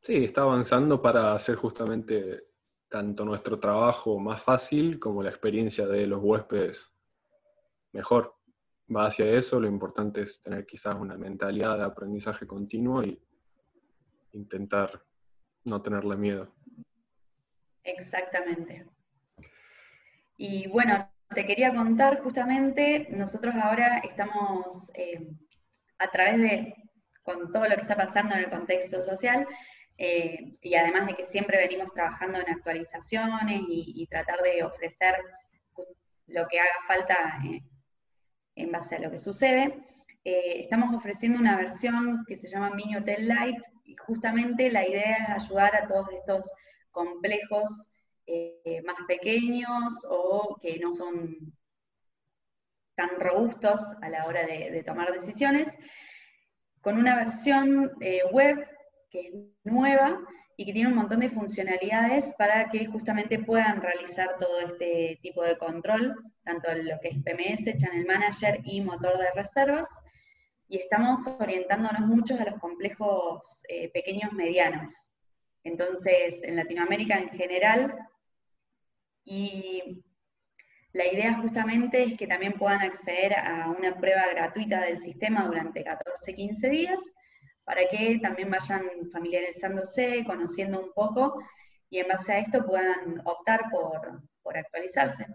Sí, 0.00 0.24
está 0.24 0.42
avanzando 0.42 1.02
para 1.02 1.34
hacer 1.34 1.56
justamente 1.56 2.44
tanto 2.88 3.24
nuestro 3.24 3.58
trabajo 3.58 4.20
más 4.20 4.40
fácil 4.40 5.00
como 5.00 5.20
la 5.20 5.30
experiencia 5.30 5.86
de 5.88 6.06
los 6.06 6.22
huéspedes 6.22 6.94
mejor. 7.92 8.36
Va 8.94 9.06
hacia 9.06 9.26
eso, 9.30 9.58
lo 9.58 9.66
importante 9.66 10.22
es 10.22 10.40
tener 10.42 10.64
quizás 10.64 10.94
una 10.94 11.16
mentalidad 11.16 11.76
de 11.78 11.84
aprendizaje 11.84 12.46
continuo 12.46 13.02
y 13.02 13.20
intentar 14.32 15.02
no 15.64 15.82
tenerle 15.82 16.16
miedo. 16.16 16.54
Exactamente. 17.82 18.86
Y 20.36 20.68
bueno, 20.68 21.08
te 21.34 21.46
quería 21.46 21.74
contar 21.74 22.20
justamente, 22.20 23.08
nosotros 23.10 23.54
ahora 23.60 23.98
estamos 23.98 24.90
eh, 24.94 25.26
a 25.98 26.06
través 26.08 26.40
de, 26.40 26.74
con 27.22 27.52
todo 27.52 27.68
lo 27.68 27.74
que 27.74 27.82
está 27.82 27.96
pasando 27.96 28.34
en 28.34 28.44
el 28.44 28.50
contexto 28.50 29.02
social, 29.02 29.46
eh, 29.98 30.56
y 30.60 30.74
además 30.74 31.06
de 31.06 31.14
que 31.14 31.24
siempre 31.24 31.58
venimos 31.58 31.92
trabajando 31.92 32.40
en 32.40 32.50
actualizaciones 32.50 33.62
y, 33.68 34.06
tratar 34.10 34.40
de 34.42 34.62
ofrecer 34.62 35.14
lo 36.26 36.46
que 36.48 36.58
haga 36.58 36.70
falta 36.86 37.38
eh, 37.44 37.62
en 38.56 38.72
base 38.72 38.96
a 38.96 39.00
lo 39.00 39.10
que 39.10 39.18
sucede, 39.18 39.84
estamos 40.24 40.94
ofreciendo 40.94 41.38
una 41.38 41.56
versión 41.56 42.24
que 42.26 42.38
se 42.38 42.48
llama 42.48 42.70
Mini 42.70 42.96
Hotel 42.96 43.28
Light 43.28 43.62
y 43.84 43.94
justamente 43.96 44.70
la 44.70 44.88
idea 44.88 45.16
es 45.16 45.28
ayudar 45.28 45.76
a 45.76 45.86
todos 45.86 46.08
estos 46.12 46.50
complejos 46.90 47.90
más 48.84 48.96
pequeños 49.06 50.06
o 50.08 50.58
que 50.60 50.78
no 50.78 50.92
son 50.92 51.54
tan 52.96 53.10
robustos 53.18 53.80
a 54.02 54.08
la 54.08 54.26
hora 54.26 54.46
de, 54.46 54.82
tomar 54.84 55.12
decisiones, 55.12 55.68
con 56.80 56.96
una 56.98 57.16
versión 57.16 57.92
web 58.30 58.66
que 59.10 59.28
es 59.28 59.34
nueva 59.64 60.20
y 60.56 60.66
que 60.66 60.72
tiene 60.72 60.90
un 60.90 60.96
montón 60.96 61.20
de 61.20 61.28
funcionalidades 61.28 62.34
para 62.38 62.68
que 62.68 62.86
justamente 62.86 63.38
puedan 63.38 63.82
realizar 63.82 64.36
todo 64.38 64.60
este 64.60 65.18
tipo 65.22 65.42
de 65.42 65.56
control, 65.58 66.14
tanto 66.44 66.68
lo 66.74 66.98
que 67.00 67.08
es 67.08 67.18
PMS, 67.22 67.76
Channel 67.76 68.06
Manager 68.06 68.60
y 68.64 68.80
motor 68.80 69.18
de 69.18 69.30
reservas. 69.34 69.88
Y 70.68 70.78
estamos 70.78 71.26
orientándonos 71.26 72.02
mucho 72.02 72.34
a 72.38 72.44
los 72.44 72.60
complejos 72.60 73.64
eh, 73.68 73.90
pequeños 73.92 74.32
medianos. 74.32 75.13
Entonces, 75.64 76.42
en 76.44 76.56
Latinoamérica 76.56 77.18
en 77.18 77.30
general, 77.30 77.96
y 79.24 80.04
la 80.92 81.06
idea 81.12 81.40
justamente 81.40 82.04
es 82.04 82.16
que 82.16 82.26
también 82.26 82.52
puedan 82.52 82.82
acceder 82.82 83.34
a 83.34 83.70
una 83.70 83.96
prueba 83.96 84.22
gratuita 84.30 84.82
del 84.82 84.98
sistema 84.98 85.46
durante 85.46 85.84
14-15 85.84 86.70
días 86.70 87.02
para 87.64 87.80
que 87.90 88.20
también 88.22 88.50
vayan 88.50 88.84
familiarizándose, 89.10 90.22
conociendo 90.26 90.80
un 90.80 90.92
poco 90.92 91.42
y 91.88 91.98
en 91.98 92.08
base 92.08 92.32
a 92.32 92.38
esto 92.38 92.64
puedan 92.66 93.22
optar 93.24 93.70
por, 93.70 94.56
actualizarse 94.56 95.26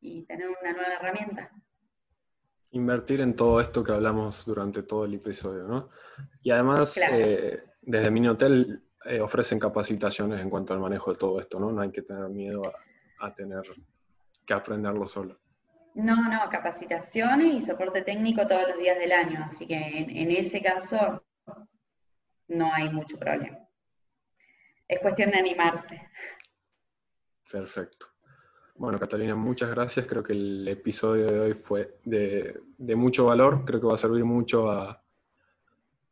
y 0.00 0.24
tener 0.24 0.48
una 0.48 0.72
nueva 0.72 0.94
herramienta. 0.94 1.50
Invertir 2.70 3.20
en 3.20 3.34
todo 3.34 3.60
esto 3.60 3.82
que 3.82 3.92
hablamos 3.92 4.46
durante 4.46 4.82
todo 4.84 5.04
el 5.04 5.14
episodio, 5.14 5.64
¿no? 5.64 5.90
Y 6.42 6.50
además, 6.52 6.96
eh, 7.10 7.64
desde 7.82 8.10
Mini 8.10 8.28
Hotel 8.28 8.85
eh, 9.08 9.20
ofrecen 9.20 9.58
capacitaciones 9.58 10.40
en 10.40 10.50
cuanto 10.50 10.72
al 10.72 10.80
manejo 10.80 11.12
de 11.12 11.18
todo 11.18 11.40
esto, 11.40 11.58
¿no? 11.58 11.72
No 11.72 11.80
hay 11.80 11.90
que 11.90 12.02
tener 12.02 12.28
miedo 12.28 12.62
a, 13.20 13.32
tener 13.32 13.62
que 14.44 14.54
aprenderlo 14.54 15.06
solo. 15.06 15.38
No, 15.94 16.28
no, 16.28 16.48
capacitaciones 16.50 17.54
y 17.54 17.62
soporte 17.62 18.02
técnico 18.02 18.46
todos 18.46 18.68
los 18.68 18.78
días 18.78 18.98
del 18.98 19.12
año, 19.12 19.42
así 19.44 19.66
que 19.66 19.76
en 19.76 20.30
ese 20.30 20.60
caso 20.60 21.24
no 22.48 22.72
hay 22.72 22.90
mucho 22.90 23.18
problema. 23.18 23.58
Es 24.88 25.00
cuestión 25.00 25.30
de 25.30 25.38
animarse. 25.38 26.08
Perfecto. 27.50 28.06
Bueno, 28.78 28.98
Catalina, 28.98 29.34
muchas 29.34 29.70
gracias. 29.70 30.06
Creo 30.06 30.22
que 30.22 30.34
el 30.34 30.68
episodio 30.68 31.26
de 31.26 31.40
hoy 31.40 31.54
fue 31.54 31.98
de, 32.04 32.60
mucho 32.94 33.26
valor. 33.26 33.64
Creo 33.64 33.80
que 33.80 33.86
va 33.86 33.94
a 33.94 33.98
servir 33.98 34.24
mucho 34.24 34.70
a, 34.70 35.02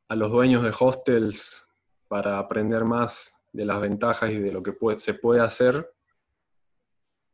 los 0.09 0.30
dueños 0.30 0.62
de 0.62 0.72
hostels 0.78 1.64
para 2.15 2.39
aprender 2.39 2.85
más 2.85 3.43
de 3.53 3.65
las 3.65 3.81
ventajas 3.81 4.31
y 4.31 4.39
de 4.39 4.53
lo 4.53 4.62
que 4.62 4.73
se 4.99 5.15
puede 5.15 5.41
hacer 5.41 5.93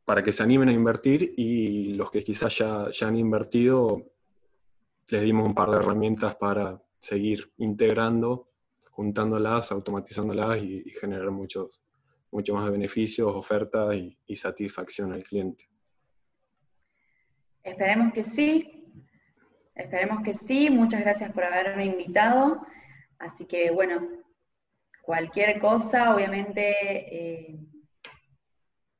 para 0.07 0.23
que 0.23 0.33
se 0.33 0.43
animen 0.43 0.71
a 0.71 0.73
invertir 0.73 1.35
y 1.37 1.93
los 1.93 2.11
que 2.11 2.25
quizás 2.25 2.57
ya, 2.57 2.89
ya 2.91 3.09
han 3.09 3.17
invertido, 3.17 4.07
les 5.09 5.23
dimos 5.23 5.47
un 5.47 5.55
par 5.55 5.69
de 5.69 5.77
herramientas 5.77 6.35
para 6.37 6.83
seguir 6.99 7.53
integrando 7.59 8.49
juntándolas, 8.91 9.71
automatizándolas 9.71 10.63
y, 10.63 10.83
generar 10.99 11.31
muchos, 11.31 11.83
mucho 12.31 12.55
más 12.55 12.71
beneficios, 12.71 13.31
ofertas 13.35 13.95
y, 13.95 14.35
satisfacción 14.35 15.13
al 15.13 15.25
cliente. 15.25 15.69
Esperemos 17.63 18.15
que 18.15 18.25
sí, 18.25 18.91
esperemos 19.75 20.23
que 20.25 20.33
sí. 20.33 20.71
Muchas 20.71 21.03
gracias 21.03 21.33
por 21.33 21.45
haberme 21.45 21.85
invitado. 21.85 22.63
Así 23.19 23.45
que 23.45 23.71
bueno, 23.71 24.20
cualquier 25.11 25.59
cosa, 25.59 26.15
obviamente, 26.15 26.71
eh, 26.71 27.59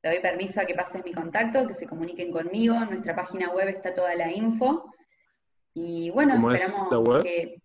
te 0.01 0.09
doy 0.09 0.19
permiso 0.19 0.59
a 0.59 0.65
que 0.65 0.75
pases 0.75 1.05
mi 1.05 1.13
contacto, 1.13 1.65
que 1.65 1.73
se 1.73 1.87
comuniquen 1.87 2.33
conmigo. 2.33 2.75
En 2.75 2.89
nuestra 2.89 3.15
página 3.15 3.49
web 3.51 3.69
está 3.69 3.93
toda 3.93 4.13
la 4.15 4.29
info. 4.29 4.93
Y 5.73 6.09
bueno, 6.09 6.33
esperamos 6.53 7.23
que 7.23 7.61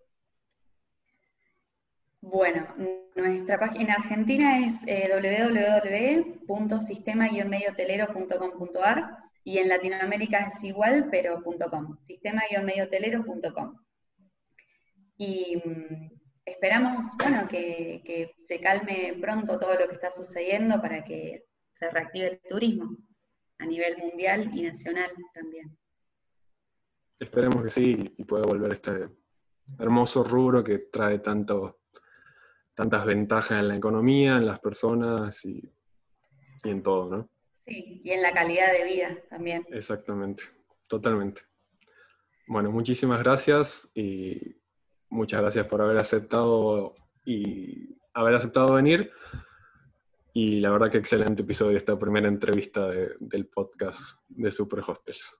bueno, 2.21 2.73
nuestra 3.17 3.59
página 3.59 3.83
en 3.83 3.91
Argentina 4.03 4.65
es 4.65 4.75
eh, 4.87 5.11
www.sistema-mediotelero.com.ar 6.47 9.17
y 9.43 9.59
en 9.59 9.69
Latinoamérica 9.69 10.47
es 10.47 10.63
igual, 10.63 11.09
pero 11.11 11.43
.com, 11.43 11.97
sistema-mediotelero.com. 12.01 13.77
Y 15.19 15.61
mm, 15.65 16.16
esperamos, 16.47 17.07
bueno, 17.19 17.47
que, 17.49 18.03
que 18.05 18.35
se 18.39 18.61
calme 18.61 19.19
pronto 19.21 19.59
todo 19.59 19.75
lo 19.75 19.89
que 19.89 19.95
está 19.95 20.11
sucediendo 20.11 20.81
para 20.81 21.05
que 21.05 21.45
se 21.75 21.91
reactive 21.91 22.27
el 22.29 22.41
turismo 22.49 22.97
a 23.59 23.67
nivel 23.67 23.99
mundial 23.99 24.51
y 24.55 24.63
nacional 24.63 25.11
también. 25.35 25.77
Esperemos 27.19 27.63
que 27.63 27.71
sí 27.71 28.15
y 28.17 28.25
pueda 28.25 28.45
volver 28.45 28.75
este 28.75 29.09
hermoso 29.79 30.23
rubro 30.23 30.63
que 30.63 30.79
trae 30.79 31.19
tanto 31.19 31.81
tantas 32.75 33.07
ventajas 33.07 33.59
en 33.59 33.69
la 33.69 33.77
economía, 33.77 34.37
en 34.37 34.47
las 34.47 34.61
personas 34.61 35.43
y, 35.47 35.63
en 36.63 36.83
todo, 36.83 37.09
¿no? 37.09 37.31
Sí, 37.67 38.03
y 38.05 38.11
en 38.11 38.21
la 38.21 38.33
calidad 38.33 38.71
de 38.71 38.85
vida 38.85 39.19
también. 39.31 39.67
Exactamente, 39.71 40.45
totalmente. 40.87 41.41
Bueno, 42.47 42.71
muchísimas 42.71 43.19
gracias 43.21 43.91
y 43.95 44.57
muchas 45.11 45.41
gracias 45.41 45.67
por 45.67 45.83
haber 45.83 45.99
aceptado 45.99 46.95
y 47.25 47.97
haber 48.15 48.35
aceptado 48.35 48.75
venir. 48.75 49.11
Y 50.33 50.61
la 50.61 50.71
verdad 50.71 50.91
que 50.91 50.99
excelente 50.99 51.43
episodio 51.43 51.77
esta 51.77 51.99
primera 51.99 52.29
entrevista 52.29 52.89
del 52.89 53.47
podcast 53.47 54.21
de 54.29 54.51
Super 54.51 54.81
Hostels. 54.87 55.39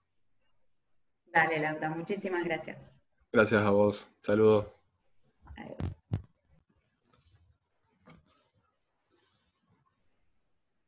Dale, 1.27 1.59
Laura, 1.59 1.89
muchísimas 1.89 2.43
gracias. 2.43 2.99
Gracias 3.31 3.61
a 3.61 3.69
vos. 3.69 4.07
Saludos. 4.23 4.65
Adiós. 5.55 5.97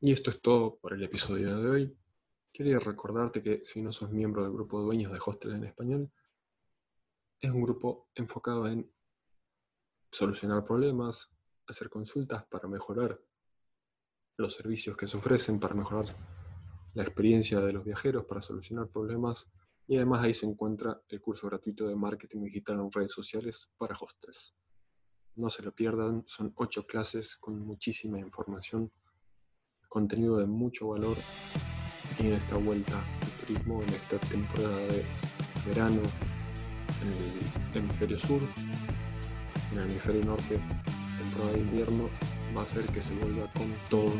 Y 0.02 0.14
esto 0.14 0.30
es 0.30 0.42
todo 0.42 0.78
por 0.78 0.94
el 0.94 1.04
episodio 1.04 1.58
de 1.58 1.70
hoy. 1.70 1.98
Quería 2.54 2.80
recordarte 2.80 3.44
que 3.44 3.64
si 3.66 3.82
no 3.82 3.92
sos 3.92 4.12
miembro 4.12 4.44
del 4.44 4.54
grupo 4.54 4.80
de 4.80 4.86
dueños 4.86 5.12
de 5.12 5.20
Hostel 5.24 5.54
en 5.54 5.66
español, 5.66 6.10
es 7.40 7.52
un 7.52 7.62
grupo 7.62 8.10
enfocado 8.16 8.68
en 8.68 8.92
solucionar 10.12 10.64
problemas, 10.66 11.32
hacer 11.68 11.90
consultas 11.90 12.46
para 12.46 12.68
mejorar 12.68 13.20
los 14.38 14.54
servicios 14.54 14.98
que 14.98 15.08
se 15.08 15.18
ofrecen, 15.18 15.60
para 15.60 15.76
mejorar 15.76 16.06
la 16.94 17.04
experiencia 17.04 17.60
de 17.60 17.74
los 17.74 17.84
viajeros, 17.84 18.26
para 18.26 18.42
solucionar 18.42 18.88
problemas. 18.88 19.52
Y 19.88 19.98
además 19.98 20.24
ahí 20.24 20.34
se 20.34 20.46
encuentra 20.46 21.02
el 21.08 21.22
curso 21.22 21.48
gratuito 21.48 21.88
de 21.88 21.96
marketing 21.96 22.44
digital 22.44 22.80
en 22.80 22.92
redes 22.92 23.12
sociales 23.12 23.72
para 23.78 23.96
hostels. 23.96 24.56
No 25.36 25.50
se 25.50 25.64
lo 25.64 25.74
pierdan, 25.74 26.24
son 26.28 26.54
ocho 26.56 26.86
clases 26.86 27.36
con 27.38 27.60
muchísima 27.60 28.20
información 28.20 28.92
contenido 29.88 30.38
de 30.38 30.46
mucho 30.46 30.90
valor 30.90 31.18
en 32.20 32.34
esta 32.34 32.58
vuelta 32.58 33.02
al 33.22 33.32
turismo, 33.46 33.82
en 33.82 33.90
esta 33.90 34.20
temporada 34.20 34.78
de 34.78 35.04
verano 35.66 36.02
en 37.02 37.10
el 37.74 37.84
hemisferio 37.84 38.18
sur, 38.18 38.42
en 39.72 39.78
el 39.78 39.90
hemisferio 39.90 40.26
norte, 40.26 40.60
temporada 41.18 41.54
de 41.54 41.60
invierno, 41.60 42.10
va 42.56 42.62
a 42.62 42.64
hacer 42.64 42.86
que 42.86 43.02
se 43.02 43.14
vuelva 43.16 43.52
con 43.54 43.74
todo 43.90 44.14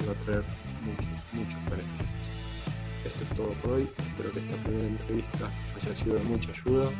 y 0.00 0.06
va 0.06 0.12
a 0.12 0.24
traer 0.24 0.44
muchos, 0.82 1.06
muchos 1.32 1.64
beneficios. 1.64 2.08
Esto 3.04 3.24
es 3.24 3.30
todo 3.36 3.52
por 3.62 3.72
hoy, 3.72 3.88
espero 3.98 4.30
que 4.30 4.40
esta 4.40 4.56
primera 4.64 4.88
entrevista 4.88 5.50
haya 5.80 5.96
sido 5.96 6.16
de 6.16 6.24
mucha 6.24 6.50
ayuda. 6.50 6.90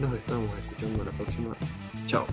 Nos 0.00 0.14
estamos 0.14 0.50
escuchando 0.58 1.04
la 1.04 1.10
próxima. 1.12 1.56
Chao. 2.06 2.26